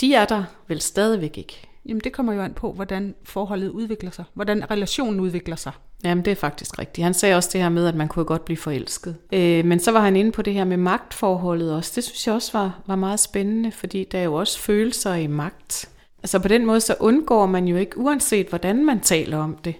De 0.00 0.14
er 0.14 0.24
der 0.24 0.44
vel 0.68 0.80
stadigvæk 0.80 1.38
ikke. 1.38 1.68
Jamen 1.86 2.00
det 2.04 2.12
kommer 2.12 2.32
jo 2.32 2.42
an 2.42 2.52
på, 2.52 2.72
hvordan 2.72 3.14
forholdet 3.24 3.68
udvikler 3.68 4.10
sig, 4.10 4.24
hvordan 4.34 4.70
relationen 4.70 5.20
udvikler 5.20 5.56
sig. 5.56 5.72
Jamen, 6.04 6.24
det 6.24 6.30
er 6.30 6.34
faktisk 6.34 6.78
rigtigt. 6.78 7.04
Han 7.04 7.14
sagde 7.14 7.34
også 7.34 7.50
det 7.52 7.60
her 7.60 7.68
med, 7.68 7.86
at 7.86 7.94
man 7.94 8.08
kunne 8.08 8.24
godt 8.24 8.44
blive 8.44 8.56
forelsket. 8.56 9.16
Øh, 9.32 9.64
men 9.64 9.80
så 9.80 9.90
var 9.92 10.00
han 10.00 10.16
inde 10.16 10.32
på 10.32 10.42
det 10.42 10.54
her 10.54 10.64
med 10.64 10.76
magtforholdet 10.76 11.74
også. 11.74 11.92
Det 11.94 12.04
synes 12.04 12.26
jeg 12.26 12.34
også 12.34 12.52
var, 12.52 12.80
var 12.86 12.96
meget 12.96 13.20
spændende, 13.20 13.72
fordi 13.72 14.04
der 14.12 14.18
er 14.18 14.22
jo 14.22 14.34
også 14.34 14.58
følelser 14.58 15.14
i 15.14 15.26
magt. 15.26 15.88
Altså 16.22 16.38
på 16.38 16.48
den 16.48 16.66
måde, 16.66 16.80
så 16.80 16.94
undgår 17.00 17.46
man 17.46 17.68
jo 17.68 17.76
ikke, 17.76 17.98
uanset 17.98 18.48
hvordan 18.48 18.84
man 18.84 19.00
taler 19.00 19.38
om 19.38 19.56
det, 19.64 19.74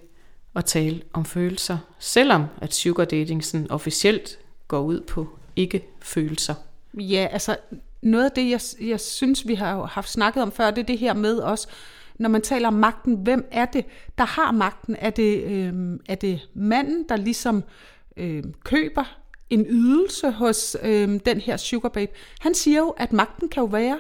at 0.59 0.65
tale 0.65 1.03
om 1.13 1.25
følelser. 1.25 1.79
Selvom 1.99 2.45
at 2.63 2.75
sugar 2.75 3.05
dating 3.05 3.45
sådan 3.45 3.71
officielt 3.71 4.39
går 4.69 4.81
ud 4.81 5.01
på 5.01 5.29
ikke 5.57 5.85
følelser. 6.03 6.55
Ja, 6.95 7.29
altså 7.31 7.57
noget 8.03 8.25
af 8.25 8.31
det, 8.31 8.51
jeg, 8.51 8.61
jeg 8.89 9.01
synes, 9.01 9.47
vi 9.49 9.55
har 9.55 9.87
haft 9.87 10.11
snakket 10.11 10.43
om 10.43 10.53
før, 10.53 10.71
det 10.71 10.83
er 10.83 10.87
det 10.87 10.99
her 10.99 11.15
med 11.15 11.39
også, 11.39 11.69
når 12.19 12.29
man 12.29 12.43
taler 12.43 12.69
om 12.69 12.75
magten, 12.75 13.15
hvem 13.15 13.49
er 13.51 13.65
det, 13.65 13.85
der 14.19 14.25
har 14.25 14.53
magten? 14.53 14.97
Er 14.99 15.11
det, 15.11 15.43
øh, 15.43 15.99
er 16.09 16.15
det 16.15 16.49
manden, 16.55 17.05
der 17.09 17.17
ligesom 17.17 17.65
øh, 18.17 18.45
køber 18.65 19.19
en 19.51 19.67
ydelse 19.69 20.31
hos 20.31 20.77
øh, 20.83 21.21
den 21.27 21.41
her 21.41 21.57
sugar 21.57 21.89
babe? 21.89 22.13
Han 22.41 22.55
siger 22.55 22.79
jo, 22.79 22.89
at 22.89 23.13
magten 23.13 23.49
kan 23.49 23.61
jo 23.61 23.67
være 23.67 23.99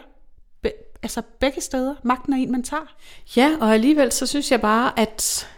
be, 0.62 0.72
altså 1.02 1.22
begge 1.40 1.60
steder. 1.60 1.94
Magten 2.02 2.32
er 2.32 2.36
en, 2.36 2.52
man 2.52 2.62
tager. 2.62 2.96
Ja, 3.36 3.56
og 3.60 3.74
alligevel 3.74 4.12
så 4.12 4.26
synes 4.26 4.50
jeg 4.50 4.60
bare, 4.60 4.98
at, 4.98 5.48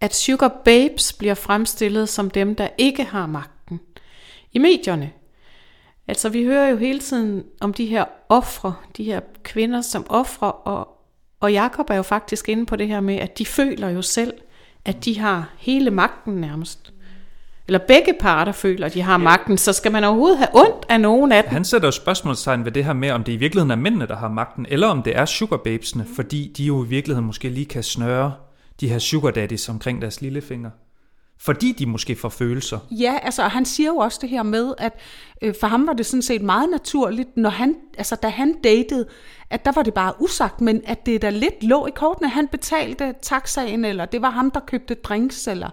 at 0.00 0.14
sugar 0.14 0.60
babes 0.64 1.12
bliver 1.12 1.34
fremstillet 1.34 2.08
som 2.08 2.30
dem, 2.30 2.54
der 2.54 2.68
ikke 2.78 3.04
har 3.04 3.26
magten 3.26 3.80
i 4.52 4.58
medierne. 4.58 5.10
Altså 6.08 6.28
vi 6.28 6.44
hører 6.44 6.68
jo 6.68 6.76
hele 6.76 6.98
tiden 6.98 7.44
om 7.60 7.74
de 7.74 7.86
her 7.86 8.04
ofre, 8.28 8.74
de 8.96 9.04
her 9.04 9.20
kvinder 9.42 9.80
som 9.80 10.06
ofre, 10.08 10.52
og, 10.52 10.88
og 11.40 11.52
Jakob 11.52 11.90
er 11.90 11.94
jo 11.94 12.02
faktisk 12.02 12.48
inde 12.48 12.66
på 12.66 12.76
det 12.76 12.88
her 12.88 13.00
med, 13.00 13.16
at 13.16 13.38
de 13.38 13.46
føler 13.46 13.88
jo 13.88 14.02
selv, 14.02 14.32
at 14.84 15.04
de 15.04 15.18
har 15.18 15.50
hele 15.58 15.90
magten 15.90 16.34
nærmest. 16.34 16.92
Eller 17.66 17.78
begge 17.78 18.14
parter 18.20 18.52
føler, 18.52 18.86
at 18.86 18.94
de 18.94 19.02
har 19.02 19.16
magten, 19.16 19.58
så 19.58 19.72
skal 19.72 19.92
man 19.92 20.04
overhovedet 20.04 20.38
have 20.38 20.48
ondt 20.52 20.86
af 20.88 21.00
nogen 21.00 21.32
af 21.32 21.42
dem? 21.42 21.52
Han 21.52 21.64
sætter 21.64 21.88
jo 21.88 21.92
spørgsmålstegn 21.92 22.64
ved 22.64 22.72
det 22.72 22.84
her 22.84 22.92
med, 22.92 23.10
om 23.10 23.24
det 23.24 23.32
i 23.32 23.36
virkeligheden 23.36 23.70
er 23.70 23.76
mændene, 23.76 24.06
der 24.06 24.16
har 24.16 24.28
magten, 24.28 24.66
eller 24.68 24.86
om 24.86 25.02
det 25.02 25.16
er 25.16 25.24
sugar 25.24 25.56
babesene, 25.56 26.06
fordi 26.16 26.52
de 26.56 26.64
jo 26.64 26.84
i 26.84 26.88
virkeligheden 26.88 27.26
måske 27.26 27.48
lige 27.48 27.66
kan 27.66 27.82
snøre 27.82 28.32
de 28.80 28.88
her 28.88 28.98
sugar 28.98 29.30
daddies 29.30 29.68
omkring 29.68 30.02
deres 30.02 30.20
lillefinger. 30.20 30.70
Fordi 31.38 31.72
de 31.72 31.86
måske 31.86 32.16
får 32.16 32.28
følelser. 32.28 32.78
Ja, 32.90 33.18
altså 33.22 33.42
og 33.42 33.50
han 33.50 33.64
siger 33.64 33.88
jo 33.88 33.96
også 33.96 34.18
det 34.22 34.28
her 34.28 34.42
med, 34.42 34.74
at 34.78 34.92
øh, 35.42 35.54
for 35.60 35.66
ham 35.66 35.86
var 35.86 35.92
det 35.92 36.06
sådan 36.06 36.22
set 36.22 36.42
meget 36.42 36.70
naturligt, 36.70 37.36
når 37.36 37.50
han, 37.50 37.76
altså 37.98 38.16
da 38.16 38.28
han 38.28 38.54
datede, 38.64 39.06
at 39.50 39.64
der 39.64 39.72
var 39.72 39.82
det 39.82 39.94
bare 39.94 40.14
usagt, 40.20 40.60
men 40.60 40.82
at 40.84 41.06
det 41.06 41.22
der 41.22 41.30
lidt 41.30 41.62
lå 41.62 41.86
i 41.86 41.90
kortene, 41.94 42.28
han 42.28 42.48
betalte 42.48 43.14
taxaen, 43.22 43.84
eller 43.84 44.04
det 44.04 44.22
var 44.22 44.30
ham, 44.30 44.50
der 44.50 44.60
købte 44.60 44.94
drinks, 44.94 45.46
eller 45.46 45.70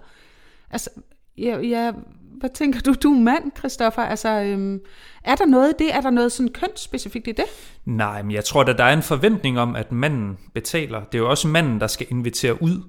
altså, 0.72 0.90
ja, 1.38 1.60
ja 1.60 1.92
hvad 2.42 2.50
tænker 2.50 2.80
du, 2.80 2.94
du 3.04 3.14
er 3.14 3.20
mand, 3.20 3.52
Christoffer? 3.58 4.02
Altså, 4.02 4.30
øhm, 4.30 4.80
er 5.24 5.36
der 5.36 5.46
noget 5.46 5.70
i 5.70 5.84
det? 5.84 5.96
Er 5.96 6.02
der 6.02 6.10
noget 6.10 6.32
sådan 6.32 6.52
kønsspecifikt 6.52 7.28
i 7.28 7.32
det? 7.32 7.46
Nej, 7.86 8.22
men 8.22 8.32
jeg 8.32 8.46
tror 8.46 8.64
at 8.64 8.78
der 8.78 8.84
er 8.84 8.94
en 8.94 9.04
forventning 9.04 9.60
om, 9.60 9.76
at 9.76 9.92
manden 9.92 10.38
betaler. 10.54 11.04
Det 11.04 11.18
er 11.18 11.20
jo 11.20 11.30
også 11.30 11.48
manden, 11.48 11.80
der 11.80 11.88
skal 11.88 12.08
invitere 12.10 12.64
ud. 12.64 12.82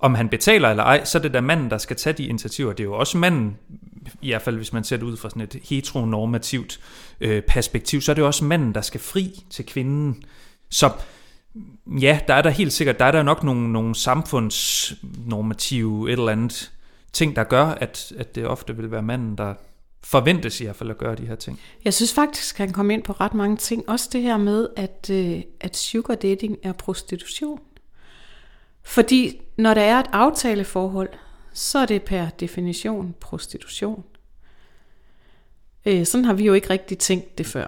Om 0.00 0.14
han 0.14 0.28
betaler 0.28 0.70
eller 0.70 0.82
ej, 0.82 1.04
så 1.04 1.18
er 1.18 1.22
det 1.22 1.34
da 1.34 1.40
manden, 1.40 1.70
der 1.70 1.78
skal 1.78 1.96
tage 1.96 2.12
de 2.12 2.26
initiativer. 2.26 2.72
Det 2.72 2.80
er 2.80 2.84
jo 2.84 2.94
også 2.94 3.18
manden, 3.18 3.56
i 4.22 4.30
hvert 4.30 4.42
fald 4.42 4.56
hvis 4.56 4.72
man 4.72 4.84
ser 4.84 4.96
det 4.96 5.04
ud 5.04 5.16
fra 5.16 5.30
sådan 5.30 5.42
et 5.42 5.56
heteronormativt 5.62 6.80
øh, 7.20 7.42
perspektiv, 7.42 8.00
så 8.00 8.12
er 8.12 8.14
det 8.14 8.22
jo 8.22 8.26
også 8.26 8.44
manden, 8.44 8.74
der 8.74 8.80
skal 8.80 9.00
fri 9.00 9.44
til 9.50 9.66
kvinden. 9.66 10.22
Så 10.70 10.90
ja, 12.00 12.20
der 12.28 12.34
er 12.34 12.42
der 12.42 12.50
helt 12.50 12.72
sikkert, 12.72 12.98
der 12.98 13.04
er 13.04 13.12
der 13.12 13.22
nok 13.22 13.44
nogle, 13.44 13.72
nogle 13.72 13.94
samfundsnormative 13.94 16.08
et 16.08 16.12
eller 16.12 16.32
andet 16.32 16.72
ting, 17.18 17.36
der 17.36 17.44
gør, 17.44 17.64
at, 17.64 18.12
at 18.18 18.34
det 18.34 18.46
ofte 18.46 18.76
vil 18.76 18.90
være 18.90 19.02
manden, 19.02 19.38
der 19.38 19.54
forventes 20.04 20.60
i 20.60 20.64
hvert 20.64 20.76
fald 20.76 20.90
at 20.90 20.98
gøre 20.98 21.14
de 21.14 21.26
her 21.26 21.34
ting. 21.34 21.60
Jeg 21.84 21.94
synes 21.94 22.14
faktisk, 22.14 22.58
han 22.58 22.72
kom 22.72 22.90
ind 22.90 23.02
på 23.02 23.12
ret 23.12 23.34
mange 23.34 23.56
ting. 23.56 23.88
Også 23.88 24.08
det 24.12 24.22
her 24.22 24.36
med, 24.36 24.68
at, 24.76 25.10
øh, 25.12 25.42
at 25.60 25.76
sugar 25.76 26.14
dating 26.14 26.58
er 26.62 26.72
prostitution. 26.72 27.60
Fordi 28.82 29.40
når 29.56 29.74
der 29.74 29.80
er 29.80 30.00
et 30.00 30.06
aftaleforhold, 30.12 31.08
så 31.52 31.78
er 31.78 31.86
det 31.86 32.02
per 32.02 32.28
definition 32.28 33.14
prostitution. 33.20 34.04
Øh, 35.86 36.06
sådan 36.06 36.24
har 36.24 36.32
vi 36.32 36.44
jo 36.44 36.52
ikke 36.52 36.70
rigtig 36.70 36.98
tænkt 36.98 37.38
det 37.38 37.46
før. 37.46 37.66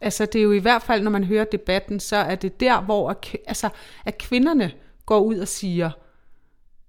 Altså, 0.00 0.26
det 0.26 0.38
er 0.38 0.42
jo 0.42 0.52
i 0.52 0.58
hvert 0.58 0.82
fald, 0.82 1.02
når 1.02 1.10
man 1.10 1.24
hører 1.24 1.44
debatten, 1.44 2.00
så 2.00 2.16
er 2.16 2.34
det 2.34 2.60
der, 2.60 2.80
hvor 2.80 3.10
at, 3.10 3.36
altså, 3.46 3.68
at 4.04 4.18
kvinderne 4.18 4.72
går 5.06 5.20
ud 5.20 5.38
og 5.38 5.48
siger, 5.48 5.90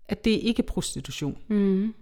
at 0.08 0.26
det 0.26 0.32
ikke 0.32 0.64
er 0.64 0.68
prostitution. 0.68 1.38
Mm. 1.48 1.94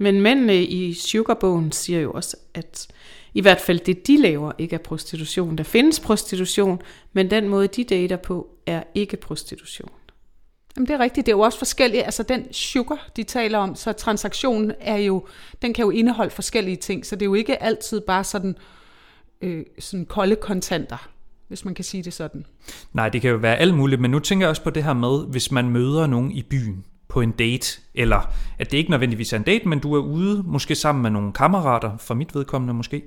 Men 0.00 0.20
mændene 0.20 0.64
i 0.64 0.94
Sugarbogen 0.94 1.72
siger 1.72 2.00
jo 2.00 2.12
også, 2.12 2.36
at 2.54 2.88
i 3.34 3.40
hvert 3.40 3.60
fald 3.60 3.78
det, 3.78 4.06
de 4.06 4.16
laver, 4.16 4.52
ikke 4.58 4.74
er 4.74 4.78
prostitution. 4.78 5.58
Der 5.58 5.64
findes 5.64 6.00
prostitution, 6.00 6.82
men 7.12 7.30
den 7.30 7.48
måde, 7.48 7.66
de 7.66 7.84
dater 7.84 8.16
på, 8.16 8.48
er 8.66 8.82
ikke 8.94 9.16
prostitution. 9.16 9.90
Jamen, 10.76 10.88
det 10.88 10.94
er 10.94 10.98
rigtigt. 10.98 11.26
Det 11.26 11.32
er 11.32 11.36
jo 11.36 11.40
også 11.40 11.58
forskelligt. 11.58 12.04
Altså, 12.04 12.22
den 12.22 12.52
sugar, 12.52 13.10
de 13.16 13.22
taler 13.22 13.58
om, 13.58 13.74
så 13.74 13.92
transaktionen 13.92 14.72
er 14.80 14.96
jo, 14.96 15.26
den 15.62 15.74
kan 15.74 15.84
jo 15.84 15.90
indeholde 15.90 16.30
forskellige 16.30 16.76
ting, 16.76 17.06
så 17.06 17.16
det 17.16 17.22
er 17.22 17.26
jo 17.26 17.34
ikke 17.34 17.62
altid 17.62 18.00
bare 18.00 18.24
sådan, 18.24 18.56
øh, 19.40 19.64
sådan 19.78 20.06
kolde 20.06 20.36
kontanter, 20.36 21.08
hvis 21.48 21.64
man 21.64 21.74
kan 21.74 21.84
sige 21.84 22.02
det 22.02 22.12
sådan. 22.12 22.46
Nej, 22.92 23.08
det 23.08 23.20
kan 23.20 23.30
jo 23.30 23.36
være 23.36 23.56
alt 23.56 23.74
muligt, 23.74 24.00
men 24.00 24.10
nu 24.10 24.18
tænker 24.18 24.46
jeg 24.46 24.50
også 24.50 24.62
på 24.62 24.70
det 24.70 24.84
her 24.84 24.92
med, 24.92 25.26
hvis 25.26 25.50
man 25.50 25.68
møder 25.68 26.06
nogen 26.06 26.30
i 26.32 26.42
byen 26.42 26.84
på 27.10 27.20
en 27.20 27.30
date, 27.30 27.80
eller 27.94 28.32
at 28.58 28.70
det 28.70 28.78
ikke 28.78 28.90
nødvendigvis 28.90 29.32
er 29.32 29.36
en 29.36 29.42
date, 29.42 29.68
men 29.68 29.78
du 29.78 29.94
er 29.94 30.00
ude, 30.00 30.42
måske 30.46 30.74
sammen 30.74 31.02
med 31.02 31.10
nogle 31.10 31.32
kammerater, 31.32 31.96
for 31.98 32.14
mit 32.14 32.34
vedkommende 32.34 32.74
måske, 32.74 33.02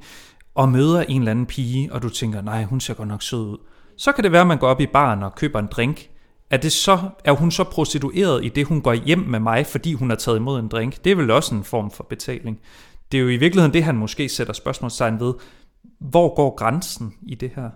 og 0.55 0.69
møder 0.69 1.01
en 1.01 1.21
eller 1.21 1.31
anden 1.31 1.45
pige, 1.45 1.93
og 1.93 2.01
du 2.01 2.09
tænker, 2.09 2.41
nej, 2.41 2.63
hun 2.63 2.79
ser 2.79 2.93
godt 2.93 3.07
nok 3.07 3.21
sød 3.21 3.39
ud. 3.39 3.57
Så 3.97 4.11
kan 4.11 4.23
det 4.23 4.31
være, 4.31 4.41
at 4.41 4.47
man 4.47 4.57
går 4.57 4.67
op 4.67 4.81
i 4.81 4.85
baren 4.85 5.23
og 5.23 5.35
køber 5.35 5.59
en 5.59 5.67
drink. 5.71 6.09
Er, 6.49 6.57
det 6.57 6.71
så, 6.71 6.99
er 7.25 7.31
hun 7.31 7.51
så 7.51 7.63
prostitueret 7.63 8.45
i 8.45 8.49
det, 8.49 8.65
hun 8.65 8.81
går 8.81 8.93
hjem 8.93 9.19
med 9.19 9.39
mig, 9.39 9.65
fordi 9.65 9.93
hun 9.93 10.09
har 10.09 10.17
taget 10.17 10.37
imod 10.37 10.59
en 10.59 10.67
drink? 10.67 11.03
Det 11.03 11.11
er 11.11 11.15
vel 11.15 11.31
også 11.31 11.55
en 11.55 11.63
form 11.63 11.91
for 11.91 12.03
betaling. 12.03 12.59
Det 13.11 13.17
er 13.17 13.21
jo 13.21 13.29
i 13.29 13.37
virkeligheden 13.37 13.73
det, 13.73 13.83
han 13.83 13.95
måske 13.95 14.29
sætter 14.29 14.53
spørgsmålstegn 14.53 15.19
ved. 15.19 15.33
Hvor 15.99 16.35
går 16.35 16.55
grænsen 16.55 17.13
i 17.27 17.35
det 17.35 17.51
her? 17.55 17.69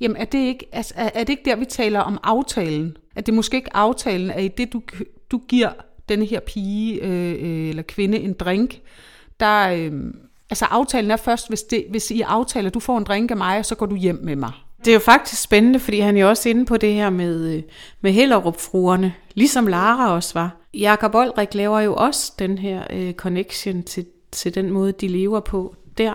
Jamen 0.00 0.16
er 0.16 0.24
det 0.24 0.38
ikke, 0.38 0.66
altså, 0.72 0.94
er, 0.96 1.10
er 1.14 1.24
det 1.24 1.28
ikke 1.28 1.42
der, 1.44 1.56
vi 1.56 1.64
taler 1.64 2.00
om 2.00 2.18
aftalen? 2.22 2.96
At 3.16 3.26
det 3.26 3.34
måske 3.34 3.56
ikke 3.56 3.76
aftalen 3.76 4.30
er 4.30 4.38
i 4.38 4.48
det, 4.48 4.72
du, 4.72 4.82
du 5.30 5.40
giver 5.48 5.70
den 6.08 6.22
her 6.22 6.40
pige 6.40 7.02
øh, 7.02 7.32
øh, 7.32 7.68
eller 7.68 7.82
kvinde 7.82 8.18
en 8.18 8.32
drink, 8.32 8.80
der, 9.40 9.68
øh, 9.68 9.92
altså 10.50 10.64
aftalen 10.64 11.10
er 11.10 11.16
først, 11.16 11.48
hvis, 11.48 11.62
det, 11.62 11.84
hvis 11.90 12.10
I 12.10 12.20
aftaler, 12.20 12.70
du 12.70 12.80
får 12.80 12.98
en 12.98 13.04
drink 13.04 13.30
af 13.30 13.36
mig, 13.36 13.64
så 13.64 13.74
går 13.74 13.86
du 13.86 13.96
hjem 13.96 14.20
med 14.22 14.36
mig. 14.36 14.52
Det 14.78 14.88
er 14.88 14.94
jo 14.94 15.00
faktisk 15.00 15.42
spændende, 15.42 15.80
fordi 15.80 16.00
han 16.00 16.16
er 16.16 16.20
jo 16.20 16.28
også 16.28 16.48
inde 16.48 16.64
på 16.64 16.76
det 16.76 16.94
her 16.94 17.10
med, 17.10 17.56
øh, 17.56 17.62
med 18.00 18.12
Hellerup-fruerne, 18.12 19.14
ligesom 19.34 19.66
Lara 19.66 20.14
også 20.14 20.34
var. 20.34 20.56
Jakob 20.74 21.14
Olrik 21.14 21.54
laver 21.54 21.80
jo 21.80 21.94
også 21.94 22.32
den 22.38 22.58
her 22.58 22.82
øh, 22.90 23.14
connection 23.14 23.82
til, 23.82 24.06
til 24.32 24.54
den 24.54 24.70
måde, 24.70 24.92
de 24.92 25.08
lever 25.08 25.40
på 25.40 25.74
der. 25.98 26.14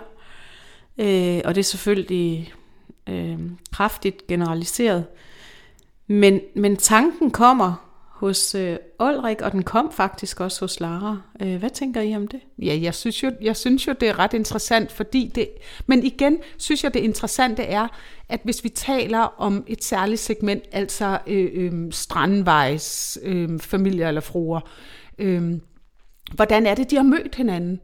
Øh, 0.97 1.41
og 1.45 1.55
det 1.55 1.61
er 1.61 1.63
selvfølgelig 1.63 2.53
øh, 3.09 3.39
kraftigt 3.71 4.27
generaliseret. 4.27 5.05
Men, 6.07 6.39
men 6.55 6.77
tanken 6.77 7.31
kommer 7.31 7.90
hos 8.21 8.55
øh, 8.55 8.77
Olrik, 8.99 9.41
og 9.41 9.51
den 9.51 9.63
kom 9.63 9.91
faktisk 9.91 10.39
også 10.39 10.59
hos 10.59 10.79
Lara. 10.79 11.21
Øh, 11.41 11.55
hvad 11.55 11.69
tænker 11.69 12.01
I 12.01 12.15
om 12.15 12.27
det? 12.27 12.39
Ja, 12.59 12.77
jeg 12.81 12.95
synes, 12.95 13.23
jo, 13.23 13.31
jeg 13.41 13.55
synes 13.55 13.87
jo, 13.87 13.93
det 13.99 14.09
er 14.09 14.19
ret 14.19 14.33
interessant, 14.33 14.91
fordi 14.91 15.31
det... 15.35 15.49
Men 15.87 16.03
igen, 16.03 16.37
synes 16.57 16.83
jeg, 16.83 16.93
det 16.93 16.99
interessante 16.99 17.63
er, 17.63 17.87
at 18.29 18.39
hvis 18.43 18.63
vi 18.63 18.69
taler 18.69 19.19
om 19.19 19.63
et 19.67 19.83
særligt 19.83 20.21
segment, 20.21 20.63
altså 20.71 21.19
øh, 21.27 21.49
øh, 21.53 21.91
strandvejs 21.91 23.17
øh, 23.23 23.59
familier 23.59 24.07
eller 24.07 24.21
fruer, 24.21 24.59
øh, 25.17 25.53
hvordan 26.33 26.65
er 26.65 26.75
det, 26.75 26.91
de 26.91 26.95
har 26.95 27.03
mødt 27.03 27.35
hinanden? 27.35 27.79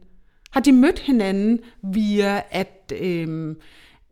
Har 0.50 0.60
de 0.60 0.72
mødt 0.72 0.98
hinanden 0.98 1.60
via, 1.92 2.42
at, 2.50 2.92
øh, 3.00 3.56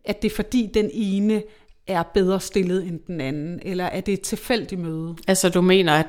at 0.05 0.23
det 0.23 0.31
er 0.31 0.37
fordi 0.37 0.71
den 0.75 0.91
ene 0.93 1.43
er 1.87 2.03
bedre 2.03 2.41
stillet 2.41 2.87
end 2.87 3.01
den 3.07 3.21
anden, 3.21 3.61
eller 3.63 3.85
er 3.85 4.01
det 4.01 4.15
et 4.15 4.21
tilfældigt 4.21 4.81
møde? 4.81 5.17
Altså 5.29 5.49
du 5.49 5.61
mener, 5.61 5.93
at, 5.93 6.07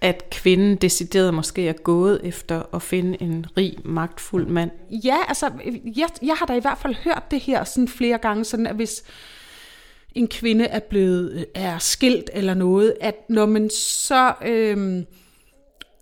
at 0.00 0.30
kvinden 0.30 0.76
decideret 0.76 1.34
måske 1.34 1.68
er 1.68 1.72
gået 1.72 2.20
efter 2.24 2.62
at 2.74 2.82
finde 2.82 3.22
en 3.22 3.46
rig, 3.56 3.78
magtfuld 3.84 4.46
mand? 4.46 4.70
Ja, 4.90 5.16
altså 5.28 5.50
jeg, 5.96 6.08
jeg 6.22 6.34
har 6.34 6.46
da 6.46 6.54
i 6.54 6.60
hvert 6.60 6.78
fald 6.78 6.94
hørt 6.94 7.22
det 7.30 7.40
her 7.40 7.64
sådan 7.64 7.88
flere 7.88 8.18
gange, 8.18 8.44
sådan 8.44 8.66
at 8.66 8.76
hvis 8.76 9.04
en 10.14 10.28
kvinde 10.28 10.64
er 10.64 10.80
blevet 10.80 11.46
er 11.54 11.78
skilt 11.78 12.30
eller 12.32 12.54
noget, 12.54 12.94
at 13.00 13.14
når 13.28 13.46
man 13.46 13.70
så 13.70 14.34
øhm, 14.44 15.06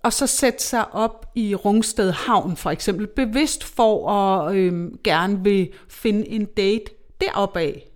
og 0.03 0.13
så 0.13 0.27
sætte 0.27 0.63
sig 0.63 0.93
op 0.93 1.25
i 1.35 1.55
Rungsted 1.55 2.11
Havn 2.11 2.57
for 2.57 2.71
eksempel, 2.71 3.07
bevidst 3.07 3.63
for 3.63 4.09
at 4.09 4.55
øhm, 4.55 4.99
gerne 5.03 5.43
vil 5.43 5.69
finde 5.89 6.27
en 6.27 6.45
date 6.45 6.85
deroppe 7.21 7.59
af, 7.59 7.92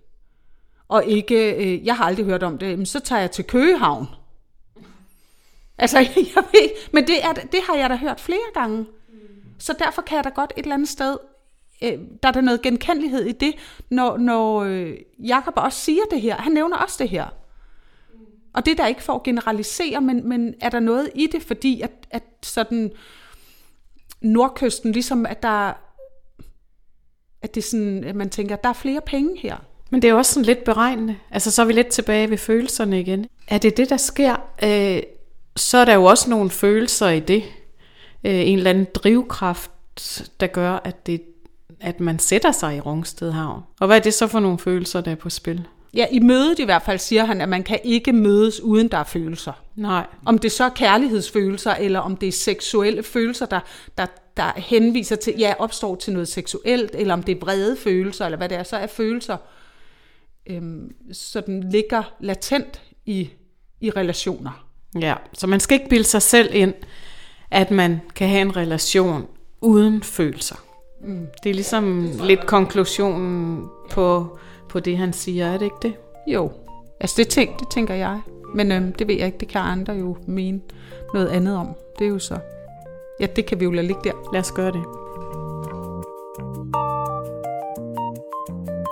og 0.88 1.04
ikke, 1.04 1.54
øh, 1.54 1.86
jeg 1.86 1.96
har 1.96 2.04
aldrig 2.04 2.26
hørt 2.26 2.42
om 2.42 2.58
det, 2.58 2.78
men 2.78 2.86
så 2.86 3.00
tager 3.00 3.20
jeg 3.20 3.30
til 3.30 3.44
Køgehavn. 3.44 4.06
Altså, 5.78 5.98
jeg 6.34 6.44
ved, 6.52 6.70
men 6.92 7.06
det, 7.06 7.24
er, 7.24 7.32
det 7.32 7.60
har 7.68 7.74
jeg 7.74 7.90
da 7.90 7.96
hørt 7.96 8.20
flere 8.20 8.38
gange. 8.54 8.86
Så 9.58 9.74
derfor 9.78 10.02
kan 10.02 10.16
jeg 10.16 10.24
da 10.24 10.28
godt 10.28 10.52
et 10.56 10.62
eller 10.62 10.74
andet 10.74 10.88
sted, 10.88 11.16
øh, 11.82 11.98
der 12.22 12.28
er 12.28 12.32
der 12.32 12.40
noget 12.40 12.62
genkendelighed 12.62 13.24
i 13.24 13.32
det, 13.32 13.54
når, 13.90 14.16
når 14.16 14.58
øh, 14.58 14.94
Jacob 15.18 15.54
også 15.56 15.80
siger 15.80 16.02
det 16.10 16.20
her. 16.20 16.36
Han 16.36 16.52
nævner 16.52 16.76
også 16.76 16.96
det 16.98 17.08
her. 17.08 17.26
Og 18.52 18.66
det 18.66 18.72
er 18.72 18.76
der 18.76 18.86
ikke 18.86 19.02
for 19.02 19.12
at 19.12 19.22
generalisere, 19.22 20.00
men, 20.00 20.28
men 20.28 20.54
er 20.60 20.68
der 20.68 20.80
noget 20.80 21.10
i 21.14 21.26
det, 21.26 21.42
fordi 21.42 21.80
at, 21.80 21.90
at 22.10 22.22
sådan 22.42 22.92
nordkysten, 24.20 24.92
ligesom 24.92 25.26
at 25.26 25.42
der 25.42 25.72
at 27.42 27.54
det 27.54 27.60
er 27.60 27.68
sådan, 27.68 28.04
at 28.04 28.16
man 28.16 28.30
tænker, 28.30 28.56
at 28.56 28.64
der 28.64 28.68
er 28.68 28.74
flere 28.74 29.00
penge 29.00 29.38
her. 29.38 29.56
Men 29.90 30.02
det 30.02 30.10
er 30.10 30.14
også 30.14 30.32
sådan 30.32 30.44
lidt 30.44 30.64
beregnende. 30.64 31.16
Altså 31.30 31.50
så 31.50 31.62
er 31.62 31.66
vi 31.66 31.72
lidt 31.72 31.88
tilbage 31.88 32.30
ved 32.30 32.38
følelserne 32.38 33.00
igen. 33.00 33.26
Er 33.48 33.58
det 33.58 33.76
det, 33.76 33.90
der 33.90 33.96
sker? 33.96 34.36
Øh, 34.64 35.02
så 35.56 35.78
er 35.78 35.84
der 35.84 35.94
jo 35.94 36.04
også 36.04 36.30
nogle 36.30 36.50
følelser 36.50 37.08
i 37.08 37.20
det. 37.20 37.42
Øh, 38.24 38.48
en 38.48 38.58
eller 38.58 38.70
anden 38.70 38.86
drivkraft, 38.94 39.70
der 40.40 40.46
gør, 40.46 40.80
at, 40.84 41.06
det, 41.06 41.22
at 41.80 42.00
man 42.00 42.18
sætter 42.18 42.52
sig 42.52 42.76
i 42.76 42.80
Rungsted 42.80 43.32
Havn. 43.32 43.62
Og 43.80 43.86
hvad 43.86 43.96
er 43.96 44.00
det 44.00 44.14
så 44.14 44.26
for 44.26 44.40
nogle 44.40 44.58
følelser, 44.58 45.00
der 45.00 45.10
er 45.10 45.14
på 45.14 45.30
spil? 45.30 45.66
Ja, 45.94 46.06
i 46.10 46.18
mødet 46.18 46.58
i 46.58 46.64
hvert 46.64 46.82
fald 46.82 46.98
siger 46.98 47.24
han, 47.24 47.40
at 47.40 47.48
man 47.48 47.62
kan 47.62 47.80
ikke 47.84 48.12
mødes 48.12 48.60
uden 48.60 48.88
der 48.88 48.98
er 48.98 49.04
følelser. 49.04 49.52
Nej. 49.76 50.06
Om 50.26 50.38
det 50.38 50.52
så 50.52 50.64
er 50.64 50.68
kærlighedsfølelser, 50.68 51.74
eller 51.74 52.00
om 52.00 52.16
det 52.16 52.26
er 52.26 52.32
seksuelle 52.32 53.02
følelser, 53.02 53.46
der, 53.46 53.60
der, 53.98 54.06
der 54.36 54.52
henviser 54.56 55.16
til, 55.16 55.34
ja, 55.38 55.54
opstår 55.58 55.96
til 55.96 56.12
noget 56.12 56.28
seksuelt, 56.28 56.90
eller 56.94 57.14
om 57.14 57.22
det 57.22 57.36
er 57.36 57.40
vrede 57.40 57.76
følelser, 57.76 58.24
eller 58.24 58.38
hvad 58.38 58.48
det 58.48 58.58
er, 58.58 58.62
så 58.62 58.76
er 58.76 58.86
følelser, 58.86 59.36
øhm, 60.48 60.94
så 61.12 61.40
den 61.40 61.70
ligger 61.70 62.02
latent 62.20 62.82
i, 63.06 63.30
i 63.80 63.90
relationer. 63.90 64.66
Ja, 65.00 65.14
så 65.32 65.46
man 65.46 65.60
skal 65.60 65.74
ikke 65.74 65.88
bilde 65.88 66.04
sig 66.04 66.22
selv 66.22 66.54
ind, 66.54 66.74
at 67.50 67.70
man 67.70 68.00
kan 68.14 68.28
have 68.28 68.42
en 68.42 68.56
relation 68.56 69.26
uden 69.60 70.02
følelser. 70.02 70.56
Mm. 71.00 71.26
Det 71.44 71.50
er 71.50 71.54
ligesom 71.54 72.10
lidt 72.22 72.46
konklusionen 72.46 73.66
på, 73.90 74.38
på 74.68 74.80
det, 74.80 74.98
han 74.98 75.12
siger, 75.12 75.46
er 75.46 75.58
det 75.58 75.64
ikke 75.64 75.76
det? 75.82 75.94
Jo, 76.26 76.52
altså 77.00 77.14
det, 77.18 77.28
tænk, 77.28 77.60
det 77.60 77.68
tænker 77.70 77.94
jeg. 77.94 78.20
Men 78.54 78.72
øhm, 78.72 78.92
det 78.92 79.08
ved 79.08 79.14
jeg 79.14 79.26
ikke, 79.26 79.38
det 79.38 79.48
kan 79.48 79.60
andre 79.60 79.92
jo 79.92 80.16
mene 80.26 80.60
noget 81.14 81.28
andet 81.28 81.56
om. 81.56 81.68
Det 81.98 82.04
er 82.04 82.08
jo 82.08 82.18
så... 82.18 82.38
Ja, 83.20 83.26
det 83.26 83.46
kan 83.46 83.60
vi 83.60 83.64
jo 83.64 83.70
lade 83.70 83.86
ligge 83.86 84.02
der. 84.04 84.32
Lad 84.32 84.40
os 84.40 84.52
gøre 84.52 84.72
det. 84.72 84.84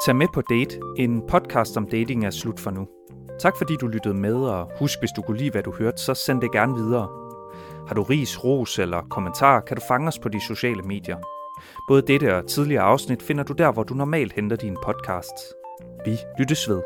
Tag 0.07 0.17
med 0.17 0.27
på 0.35 0.41
Date, 0.41 0.81
en 0.97 1.23
podcast 1.29 1.77
om 1.77 1.87
dating 1.87 2.25
er 2.25 2.31
slut 2.31 2.61
for 2.61 2.71
nu. 2.71 2.87
Tak 3.41 3.57
fordi 3.59 3.77
du 3.81 3.87
lyttede 3.87 4.15
med, 4.15 4.35
og 4.35 4.71
husk, 4.79 4.99
hvis 4.99 5.11
du 5.17 5.23
kunne 5.23 5.37
lide, 5.37 5.51
hvad 5.51 5.63
du 5.63 5.73
hørte, 5.73 6.03
så 6.03 6.15
send 6.15 6.41
det 6.41 6.53
gerne 6.53 6.75
videre. 6.75 7.09
Har 7.89 7.95
du 7.95 8.03
ris, 8.03 8.45
ros 8.45 8.79
eller 8.79 9.03
kommentar, 9.11 9.61
kan 9.61 9.77
du 9.77 9.83
fange 9.89 10.09
os 10.09 10.19
på 10.19 10.29
de 10.29 10.41
sociale 10.41 10.83
medier. 10.83 11.19
Både 11.89 12.03
dette 12.03 12.37
og 12.37 12.47
tidligere 12.47 12.83
afsnit 12.83 13.23
finder 13.23 13.45
du 13.45 13.53
der, 13.53 13.73
hvor 13.73 13.83
du 13.83 13.95
normalt 13.95 14.33
henter 14.33 14.57
dine 14.57 14.77
podcasts. 14.85 15.55
Vi 16.05 16.19
lyttes 16.39 16.69
ved. 16.69 16.83